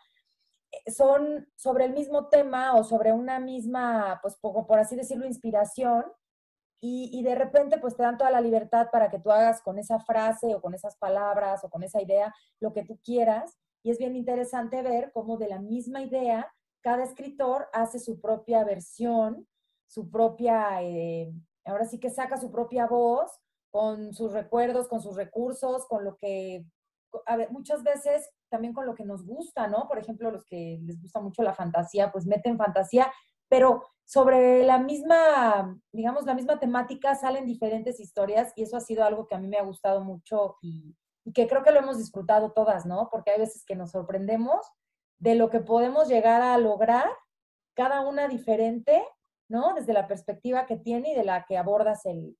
[0.71, 6.06] eh, son sobre el mismo tema o sobre una misma, pues por así decirlo, inspiración,
[6.86, 10.00] y, de repente pues te dan toda la libertad para que tú hagas con esa
[10.02, 13.58] frase o con esas palabras o con esa idea lo que tú quieras.
[13.84, 18.65] Y es bien interesante ver cómo de la misma idea cada escritor hace su propia
[18.65, 19.48] versión,
[19.88, 21.32] su propia, eh,
[21.63, 23.32] ahora sí que saca su propia voz
[23.72, 26.65] con sus recuerdos, con sus recursos, con lo que
[27.26, 29.88] a ver, muchas veces también con lo que nos gusta, ¿no?
[29.88, 33.10] Por ejemplo, los que les gusta mucho la fantasía, pues meten fantasía,
[33.54, 39.04] pero sobre la misma, digamos, la misma temática salen diferentes historias y eso ha sido
[39.04, 40.98] algo que a mí me ha gustado mucho y,
[41.36, 43.10] que creo que lo hemos disfrutado todas, ¿no?
[43.12, 44.66] Porque hay veces que nos sorprendemos
[45.20, 47.08] de lo que podemos llegar a lograr,
[47.76, 49.08] cada una diferente,
[49.48, 49.76] ¿no?
[49.76, 52.36] Desde la perspectiva que tiene y de la que abordas el,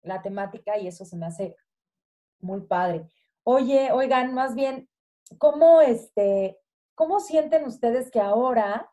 [0.00, 1.56] la temática y eso se me hace
[2.40, 3.06] muy padre.
[3.42, 4.88] Oye, oigan, más bien,
[5.36, 6.58] ¿cómo, este,
[6.94, 8.90] cómo sienten ustedes que ahora,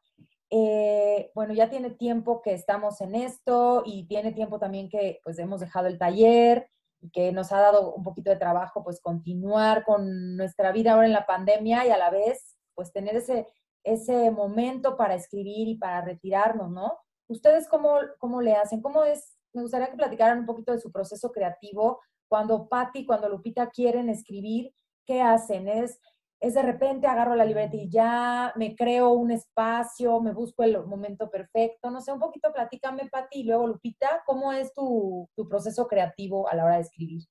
[0.53, 5.39] eh, bueno, ya tiene tiempo que estamos en esto y tiene tiempo también que pues
[5.39, 9.85] hemos dejado el taller y que nos ha dado un poquito de trabajo pues continuar
[9.85, 13.47] con nuestra vida ahora en la pandemia y a la vez pues tener ese,
[13.85, 16.97] ese momento para escribir y para retirarnos, ¿no?
[17.29, 18.81] ¿Ustedes cómo, cómo le hacen?
[18.81, 19.37] ¿Cómo es?
[19.53, 24.09] Me gustaría que platicaran un poquito de su proceso creativo cuando Patti, cuando Lupita quieren
[24.09, 24.73] escribir,
[25.05, 25.69] ¿qué hacen?
[25.69, 25.97] Es,
[26.41, 30.83] es de repente agarro la libreta y ya me creo un espacio, me busco el
[30.87, 31.91] momento perfecto.
[31.91, 36.55] No sé, un poquito platícame, Patti, y luego Lupita, ¿cómo es tu, proceso creativo a
[36.55, 37.21] la hora de escribir?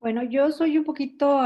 [0.00, 1.38] Bueno, yo soy un poquito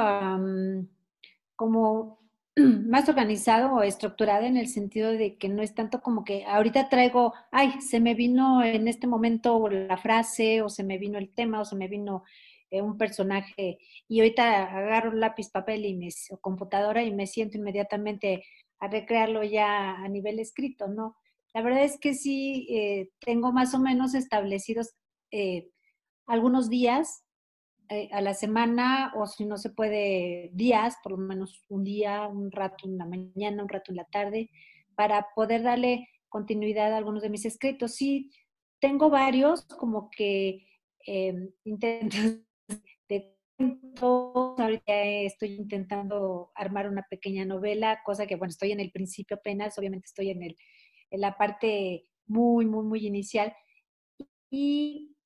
[1.57, 2.21] como
[2.57, 6.89] más organizado o estructurada en el sentido de que no es tanto como que ahorita
[6.89, 11.35] traigo, ay, se me vino en este momento la frase o se me vino el
[11.35, 12.23] tema o se me vino
[12.73, 13.79] un personaje
[14.09, 16.09] y ahorita agarro lápiz, papel y mi
[16.41, 18.45] computadora y me siento inmediatamente
[18.79, 21.17] a recrearlo ya a nivel escrito, ¿no?
[21.53, 24.95] La verdad es que sí eh, tengo más o menos establecidos
[25.33, 25.69] eh,
[26.27, 27.25] algunos días
[27.89, 32.29] eh, a la semana o si no se puede días, por lo menos un día,
[32.29, 34.49] un rato en la mañana, un rato en la tarde,
[34.95, 37.97] para poder darle continuidad a algunos de mis escritos.
[37.97, 38.31] Sí,
[38.81, 40.69] tengo varios como que
[41.07, 42.17] eh, intento
[43.09, 43.37] de
[44.01, 49.79] ahorita estoy intentando armar una pequeña novela, cosa que, bueno, estoy en el principio apenas,
[49.79, 50.57] obviamente estoy en, el,
[51.11, 53.55] en la parte muy, muy, muy inicial.
[54.51, 55.17] Y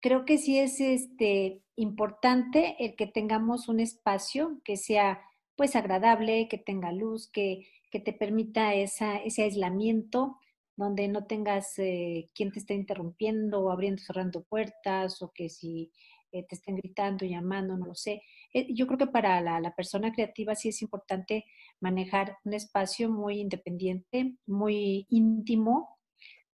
[0.00, 5.20] creo que sí es este, importante el que tengamos un espacio que sea
[5.56, 10.38] pues agradable, que tenga luz, que, que te permita esa, ese aislamiento,
[10.76, 15.92] donde no tengas eh, quien te esté interrumpiendo o abriendo, cerrando puertas o que si
[16.32, 18.22] eh, te estén gritando, llamando, no lo sé.
[18.54, 21.44] Eh, yo creo que para la, la, persona creativa sí es importante
[21.80, 25.98] manejar un espacio muy independiente, muy íntimo,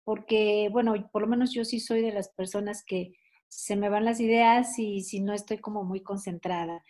[0.04, 3.14] porque, bueno, por lo menos yo sí soy de las personas que
[3.50, 6.84] se me van las ideas y si no estoy como muy concentrada.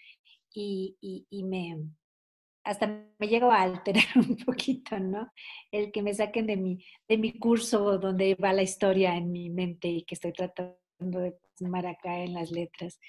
[0.53, 0.97] Y,
[1.29, 1.77] y, me,
[2.63, 2.87] hasta
[3.19, 5.31] me llego a alterar un poquito, ¿no?
[5.71, 9.49] El que me saquen de mi, de mi curso donde va la historia en mi
[9.49, 12.99] mente y que estoy tratando de plasmar acá en las letras.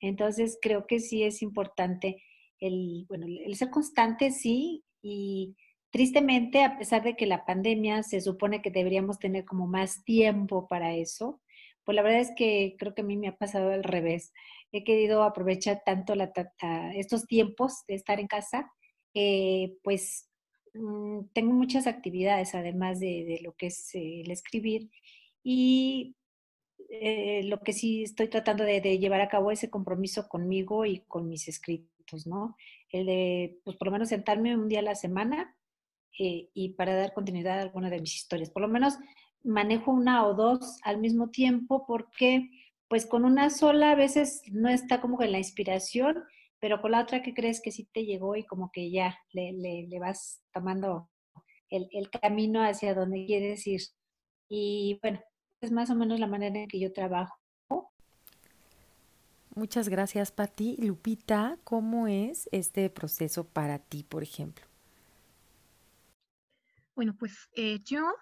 [0.00, 2.22] Entonces, creo que sí es importante
[2.60, 5.56] el, bueno, el ser constante, sí, y
[5.90, 10.66] tristemente, a pesar de que la pandemia se supone que deberíamos tener como más tiempo
[10.68, 11.40] para eso,
[11.84, 14.32] pues la verdad es que creo que a mí me ha pasado al revés.
[14.72, 16.14] He querido aprovechar tanto
[16.94, 18.70] estos tiempos de estar en casa,
[19.82, 20.28] pues
[20.74, 24.90] mm, tengo muchas actividades además de, lo que es eh, el escribir
[25.42, 26.14] y
[26.88, 31.00] eh, lo que sí estoy tratando de, llevar a cabo es ese compromiso conmigo y
[31.00, 32.56] con mis escritos, ¿no?
[32.90, 35.54] El de, pues por lo menos sentarme un día a la semana
[36.18, 38.50] eh, y para dar continuidad a alguna de mis historias.
[38.50, 38.94] Por lo menos
[39.44, 42.48] manejo una o dos al mismo tiempo porque
[42.88, 46.24] pues con una sola a veces no está como que la inspiración,
[46.58, 49.52] pero con la otra que crees que sí te llegó y como que ya le,
[49.52, 51.10] le, vas tomando
[51.68, 53.82] el, el, camino hacia donde quieres ir.
[54.48, 55.20] Y bueno,
[55.60, 57.38] es más o menos la manera en que yo trabajo.
[59.54, 60.76] Muchas gracias, Pati.
[60.76, 64.64] Lupita, ¿cómo es este proceso para ti, por ejemplo?
[66.94, 68.14] Bueno, pues eh, yo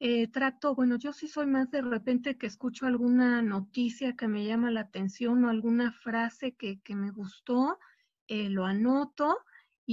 [0.00, 4.44] eh, trato, bueno, yo sí soy más de repente que escucho alguna noticia que me
[4.44, 7.78] llama la atención o alguna frase que, me gustó,
[8.28, 9.38] eh, lo anoto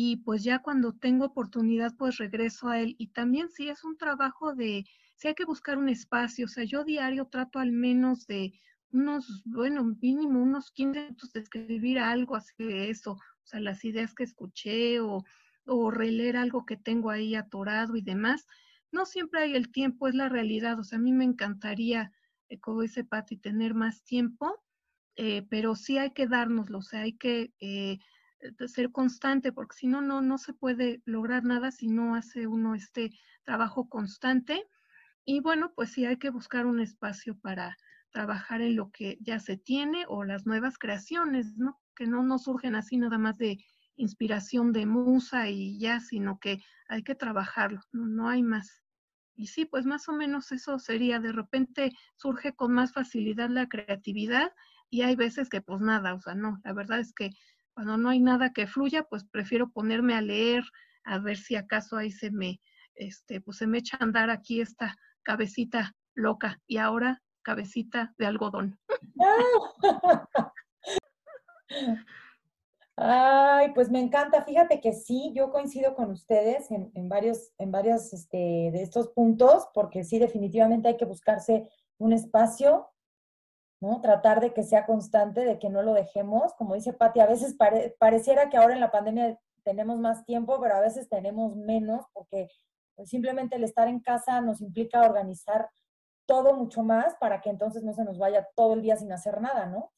[0.01, 2.95] y pues ya cuando tengo oportunidad pues regreso a él.
[2.97, 4.85] Y también sí es un trabajo de,
[5.17, 8.53] sí hay que buscar un espacio, o sea, yo diario trato al menos de
[8.91, 13.83] unos, bueno, mínimo unos 15 minutos de escribir algo así de eso, o sea, las
[13.83, 15.25] ideas que escuché o,
[15.65, 18.47] o releer algo que tengo ahí atorado y demás
[18.93, 20.79] no siempre hay el tiempo, es la realidad.
[20.79, 22.13] O sea, a mí me encantaría,
[22.47, 24.63] eh, como dice Patti, tener más tiempo,
[25.17, 27.99] eh, pero sí hay que dárnoslo, o sea, hay que eh,
[28.67, 32.75] ser constante, porque si no, no, no se puede lograr nada si no hace uno
[32.75, 33.11] este
[33.43, 34.67] trabajo constante.
[35.25, 37.77] Y bueno, pues sí hay que buscar un espacio para
[38.11, 41.79] trabajar en lo que ya se tiene o las nuevas creaciones, ¿no?
[41.95, 43.57] Que no, no surgen así nada más de
[43.95, 48.81] inspiración de musa y ya, sino que hay que trabajarlo, no, hay más.
[49.35, 53.67] Y sí, pues más o menos eso sería, de repente surge con más facilidad la
[53.69, 54.51] creatividad
[54.89, 57.31] y hay veces que pues nada, o sea, no, la verdad es que
[57.79, 60.65] cuando no hay nada que fluya, pues prefiero ponerme a leer,
[61.05, 62.59] a ver si acaso ahí se me,
[62.93, 68.25] este, pues se me echa a andar aquí esta cabecita loca y ahora cabecita de
[68.25, 68.77] algodón.
[72.97, 74.43] Ay, pues me encanta.
[74.43, 79.69] Fíjate que sí, yo coincido con ustedes en, varios, en varios este, de estos puntos,
[79.73, 82.89] porque sí, definitivamente hay que buscarse un espacio,
[83.81, 84.01] ¿no?
[84.01, 86.53] Tratar de que sea constante, de que no lo dejemos.
[86.55, 87.55] Como dice Patti, a veces
[87.99, 92.49] pareciera que ahora en la pandemia tenemos más tiempo, pero a veces tenemos menos, porque
[92.95, 95.69] pues, simplemente el estar en casa nos implica organizar
[96.25, 99.41] todo mucho más para que entonces no se nos vaya todo el día sin hacer
[99.41, 99.91] nada, ¿no?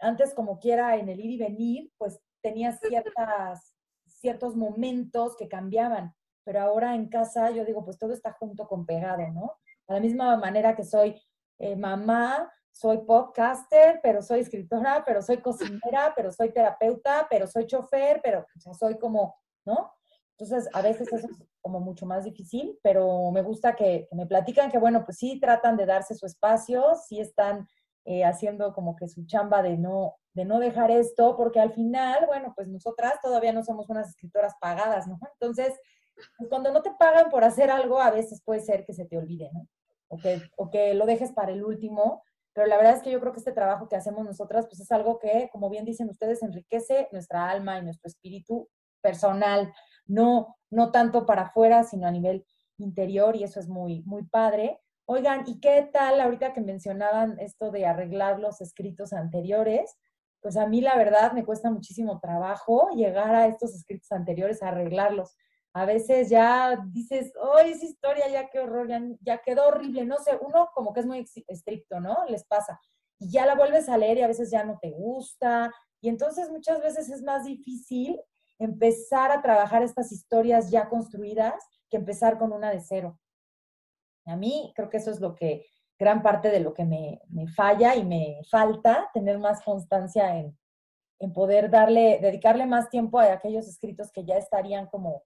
[0.00, 3.74] Antes, como quiera, en el ir y venir, pues tenía ciertas,
[4.06, 6.14] ciertos momentos que cambiaban,
[6.44, 9.52] pero ahora en casa yo digo, pues todo está junto con pegado, ¿no?
[9.86, 11.20] De la misma manera que soy
[11.58, 17.66] eh, mamá, soy podcaster, pero soy escritora, pero soy cocinera, pero soy terapeuta, pero soy
[17.66, 18.46] chofer, pero
[18.78, 19.92] soy como, ¿no?
[20.38, 24.26] Entonces, a veces eso es como mucho más difícil, pero me gusta que, que me
[24.26, 27.66] platican que, bueno, pues sí tratan de darse su espacio, sí están
[28.04, 32.26] eh, haciendo como que su chamba de no, de no dejar esto, porque al final,
[32.26, 35.18] bueno, pues nosotras todavía no somos unas escritoras pagadas, ¿no?
[35.32, 35.74] Entonces,
[36.36, 39.18] pues cuando no te pagan por hacer algo, a veces puede ser que se te
[39.18, 39.66] olvide, ¿no?
[40.06, 42.22] O que, o que lo dejes para el último,
[42.58, 44.90] pero la verdad es que yo creo que este trabajo que hacemos nosotras, pues es
[44.90, 48.68] algo que, como bien dicen ustedes, enriquece nuestra alma y nuestro espíritu
[49.00, 49.72] personal,
[50.06, 52.44] no, no tanto para afuera, sino a nivel
[52.78, 54.80] interior, y eso es muy, muy padre.
[55.04, 59.96] Oigan, ¿y qué tal ahorita que mencionaban esto de arreglar los escritos anteriores?
[60.40, 64.70] Pues a mí la verdad me cuesta muchísimo trabajo llegar a estos escritos anteriores a
[64.70, 65.36] arreglarlos.
[65.78, 68.88] A veces ya dices, oh, esa historia ya qué horror,
[69.20, 72.24] ya, quedó horrible, no sé, uno como que es muy estricto, ¿no?
[72.28, 72.80] Les pasa.
[73.20, 75.72] Y ya la vuelves a leer y a veces ya no te gusta.
[76.00, 78.20] Y entonces muchas veces es más difícil
[78.58, 81.54] empezar a trabajar estas historias ya construidas
[81.88, 83.20] que empezar con una de cero.
[84.26, 85.64] A mí creo que eso es lo que,
[85.96, 87.20] gran parte de lo que me,
[87.54, 90.56] falla y me falta, tener más constancia en,
[91.32, 95.22] poder darle, dedicarle más tiempo a aquellos escritos que ya estarían como,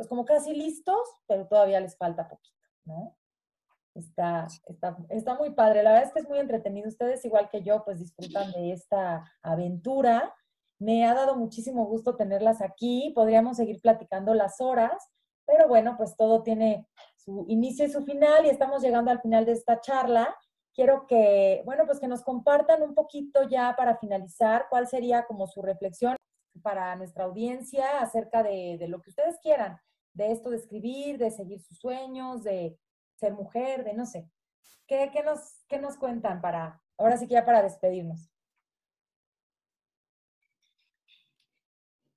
[0.00, 3.18] pues como casi listos, pero todavía les falta poquito, ¿no?
[3.94, 5.82] Está, está, está muy padre.
[5.82, 6.88] La verdad es que es muy entretenido.
[6.88, 10.34] Ustedes, igual que yo, pues disfrutan de esta aventura.
[10.78, 13.12] Me ha dado muchísimo gusto tenerlas aquí.
[13.14, 15.10] Podríamos seguir platicando las horas,
[15.44, 19.44] pero bueno, pues todo tiene su inicio y su final y estamos llegando al final
[19.44, 20.34] de esta charla.
[20.72, 25.46] Quiero que, bueno, pues que nos compartan un poquito ya para finalizar cuál sería como
[25.46, 26.16] su reflexión
[26.62, 29.78] para nuestra audiencia acerca de, de lo que ustedes quieran,
[30.12, 32.78] de esto de escribir, de seguir sus sueños, de
[33.16, 34.28] ser mujer, de no sé.
[34.86, 38.30] ¿Qué, qué nos, qué nos cuentan para, ahora sí que ya para despedirnos?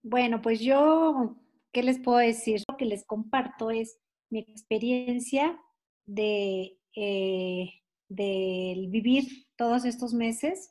[0.03, 1.37] Bueno, pues yo,
[1.71, 2.61] ¿qué les puedo decir?
[2.67, 5.57] Lo que les comparto es mi experiencia
[6.05, 7.69] de, eh,
[8.09, 10.69] vivir todos estos meses.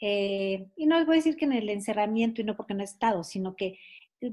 [0.00, 2.80] Eh, y no les voy a decir que en el encerramiento y no porque no
[2.80, 3.78] he estado, sino que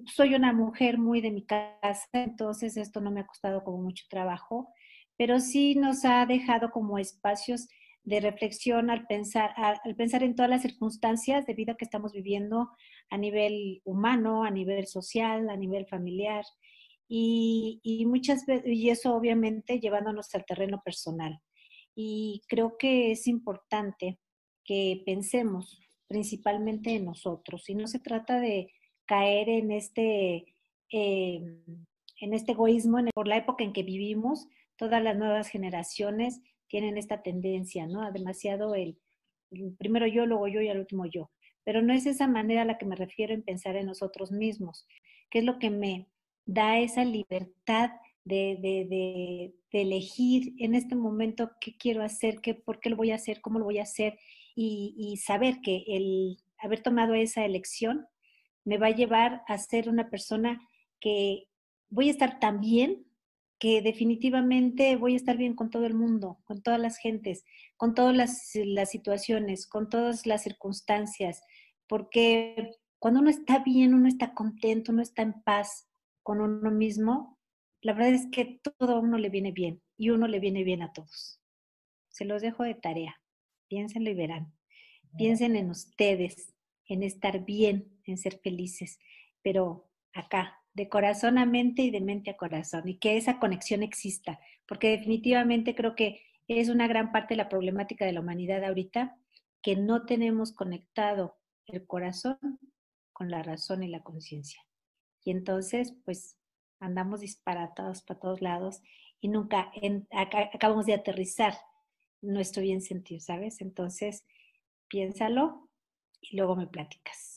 [0.06, 4.06] soy una mujer muy de mi casa, entonces esto no me ha costado como mucho
[4.10, 4.74] trabajo,
[5.18, 7.68] pero sí nos ha dejado como espacios
[8.04, 12.70] de reflexión al pensar, al pensar en todas las circunstancias de vida que estamos viviendo
[13.10, 16.44] a nivel humano, a nivel social, a nivel familiar,
[17.08, 21.40] y, y muchas veces, y eso obviamente llevándonos al terreno personal.
[21.96, 24.20] Y creo que es importante
[24.64, 28.72] que pensemos principalmente en nosotros, y no se trata de
[29.10, 30.46] caer en este,
[30.92, 31.64] em,
[32.22, 37.24] en este egoísmo por la época en que vivimos, todas las nuevas generaciones tienen esta
[37.24, 38.04] tendencia, ¿no?
[38.04, 39.00] A demasiado el,
[39.80, 41.32] primero yo, luego yo y al último yo.
[41.64, 44.88] Pero no es esa manera a la que me refiero en pensar en nosotros mismos,
[45.32, 46.08] que es lo que me
[46.46, 47.90] da esa libertad
[48.26, 48.86] de, de,
[49.72, 53.42] de, elegir en este momento qué quiero hacer, qué, por qué lo voy a hacer,
[53.42, 54.20] cómo lo voy a hacer
[54.56, 58.06] y, y saber que el haber tomado esa elección
[58.66, 60.62] me va a llevar a ser una persona
[61.00, 61.48] que
[61.90, 63.06] voy a estar tan bien
[63.60, 67.44] que definitivamente voy a estar bien con todo el mundo, con todas las gentes,
[67.76, 71.42] con todas las, situaciones, con todas las circunstancias,
[71.88, 75.90] porque cuando uno está bien, uno está contento, uno está en paz
[76.24, 77.38] con uno mismo,
[77.82, 80.82] la verdad es que todo a uno le viene bien y uno le viene bien
[80.82, 81.42] a todos.
[82.10, 83.22] Se los dejo de tarea,
[83.68, 84.54] piénsenlo y verán.
[85.18, 86.54] Piensen en ustedes,
[86.90, 89.00] en estar bien, en ser felices,
[89.42, 93.84] pero acá, de corazón a mente y de mente a corazón, y que esa conexión
[93.84, 98.64] exista, porque definitivamente creo que es una gran parte de la problemática de la humanidad
[98.64, 99.18] ahorita,
[99.62, 101.38] que no tenemos conectado
[101.68, 102.40] el corazón
[103.14, 104.62] con la razón y la conciencia.
[105.24, 106.38] Y entonces, pues,
[106.80, 108.82] andamos disparatados para todos lados
[109.22, 109.72] y nunca
[110.12, 111.54] acabamos de aterrizar
[112.22, 113.62] nuestro bien sentido, ¿sabes?
[113.62, 114.26] Entonces,
[114.88, 115.69] piénsalo
[116.22, 117.30] y luego me platicas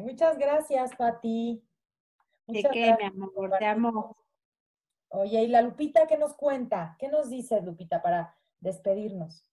[0.00, 1.62] muchas gracias, Pati.
[2.46, 3.50] ¿De qué, mi amor?
[3.58, 4.16] Te amo.
[5.08, 6.96] Oye, ¿y la Lupita qué nos cuenta?
[6.98, 9.44] ¿Qué nos dice Lupita para despedirnos?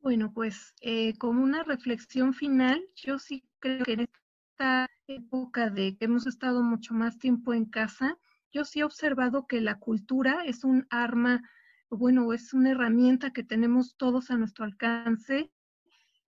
[0.00, 5.96] Bueno, pues eh, como una reflexión final, yo sí creo que en esta época de
[5.96, 8.18] que hemos estado mucho más tiempo en casa,
[8.52, 11.42] yo sí he observado que la cultura es un arma,
[11.90, 15.50] bueno, es una herramienta que tenemos todos a nuestro alcance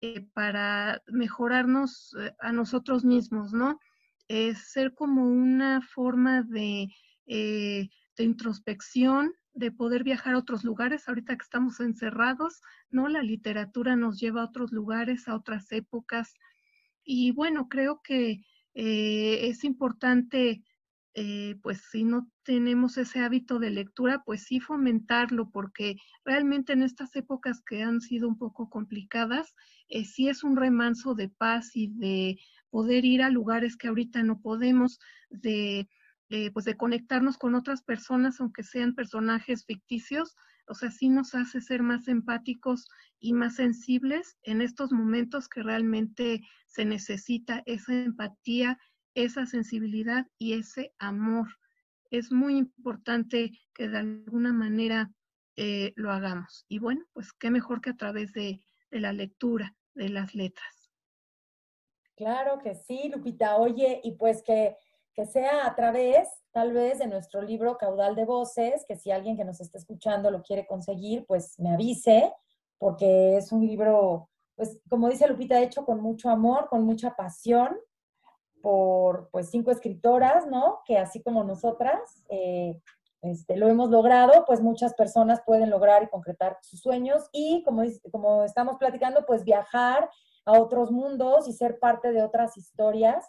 [0.07, 3.81] eh, para mejorarnos eh, a nosotros mismos, ¿no?
[4.29, 6.89] Es ser como una forma de,
[7.27, 13.09] eh, de introspección, de poder viajar a otros lugares, ahorita que estamos encerrados, ¿no?
[13.09, 16.35] La literatura nos lleva a otros lugares, a otras épocas.
[17.03, 18.43] Y bueno, creo que
[18.75, 20.65] es importante
[21.15, 26.83] eh, pues si no tenemos ese hábito de lectura, pues sí fomentarlo, porque realmente en
[26.83, 29.55] estas épocas que han sido un poco complicadas,
[29.89, 32.39] eh, sí es un remanso de paz y de
[32.71, 34.99] poder ir a lugares que ahorita no podemos,
[35.31, 35.89] de,
[36.31, 40.35] eh, pues de conectarnos con otras personas, aunque sean personajes ficticios,
[40.67, 42.89] o sea, sí nos hace ser más empáticos
[43.21, 48.79] y más sensibles en estos momentos que realmente se necesita esa empatía
[49.15, 51.49] esa sensibilidad y ese amor.
[52.11, 55.11] Es muy importante que de alguna manera
[55.57, 56.65] eh, lo hagamos.
[56.69, 58.61] Y bueno, pues qué mejor que a través de,
[58.91, 60.89] la lectura de las letras.
[62.15, 63.57] Claro que sí, Lupita.
[63.57, 64.77] Oye, y pues que,
[65.15, 69.37] que sea a través, tal vez, de nuestro libro Caudal de Voces, que si alguien
[69.37, 72.33] que nos está escuchando lo quiere conseguir, pues me avise,
[72.79, 77.77] porque es un libro, pues como dice Lupita, hecho con mucho amor, con mucha pasión,
[78.65, 80.81] por pues cinco escritoras, ¿no?
[80.87, 82.81] Que así como nosotras eh,
[83.21, 87.83] este, lo hemos logrado, pues muchas personas pueden lograr y concretar sus sueños y como,
[88.11, 90.09] como estamos platicando, pues viajar
[90.47, 93.29] a otros mundos y ser parte de otras historias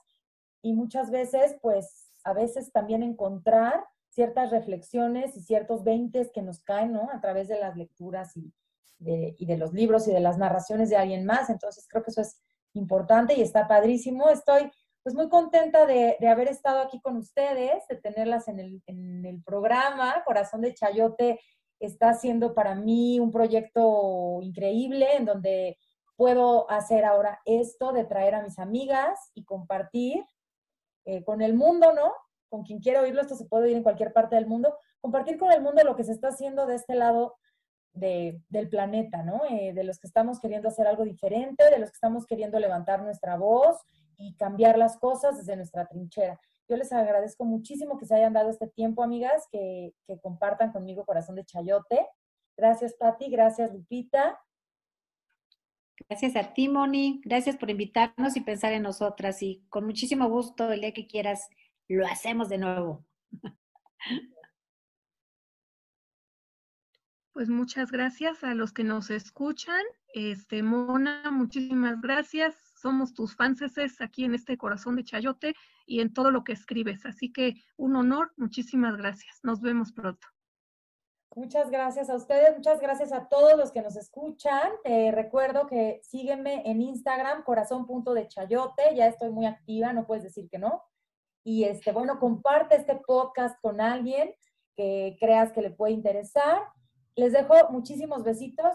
[0.62, 6.62] y muchas veces, pues a veces también encontrar ciertas reflexiones y ciertos veintes que nos
[6.62, 7.10] caen, ¿no?
[7.12, 8.54] A través de las lecturas y
[9.00, 11.50] de, y de los libros y de las narraciones de alguien más.
[11.50, 12.40] Entonces creo que eso es
[12.72, 14.30] importante y está padrísimo.
[14.30, 14.72] Estoy
[15.06, 20.24] pues muy contenta de, haber estado aquí con ustedes, de tenerlas en el, programa.
[20.26, 21.39] Corazón de Chayote
[21.80, 25.78] está siendo para mí un proyecto increíble en donde
[26.16, 30.26] puedo hacer ahora esto de traer a mis amigas y compartir
[31.06, 32.12] eh, con el mundo, ¿no?
[32.49, 35.51] Con quien quiera oírlo, esto se puede oír en cualquier parte del mundo, compartir con
[35.51, 37.36] el mundo lo que se está haciendo de este lado
[37.93, 39.43] del planeta, ¿no?
[39.51, 43.03] Eh, de los que estamos queriendo hacer algo diferente, de los que estamos queriendo levantar
[43.03, 43.78] nuestra voz
[44.18, 46.39] y cambiar las cosas desde nuestra trinchera.
[46.68, 51.05] Yo les agradezco muchísimo que se hayan dado este tiempo, amigas, que, que compartan conmigo
[51.05, 52.07] Corazón de Chayote.
[52.57, 53.30] Gracias, Patti.
[53.30, 54.39] Gracias, Lupita.
[56.09, 57.22] Gracias a ti, Moni.
[57.24, 59.41] Gracias por invitarnos y pensar en nosotras.
[59.41, 61.47] Y con muchísimo gusto, el día que quieras,
[61.88, 63.05] lo hacemos de nuevo.
[67.34, 69.84] Pues muchas gracias a los que nos escuchan.
[70.13, 72.55] Este, Mona, muchísimas gracias.
[72.76, 75.55] Somos tus fanses aquí en este corazón de Chayote
[75.86, 77.05] y en todo lo que escribes.
[77.05, 79.39] Así que un honor, muchísimas gracias.
[79.43, 80.28] Nos vemos pronto.
[81.36, 84.71] Muchas gracias a ustedes, muchas gracias a todos los que nos escuchan.
[84.86, 90.59] Te recuerdo que sígueme en Instagram, corazón.dechayote, ya estoy muy activa, no puedes decir que
[90.59, 90.82] no.
[91.43, 94.34] Y este, bueno, comparte este podcast con alguien
[94.76, 96.61] que creas que le puede interesar.
[97.15, 98.73] Les dejo muchísimos besitos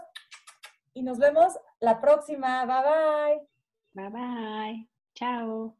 [0.93, 2.67] y nos vemos la próxima.
[2.67, 3.60] Bye bye.
[3.95, 4.89] Bye bye.
[5.15, 5.77] Chao.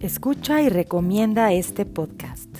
[0.00, 2.55] Escucha y recomienda este podcast.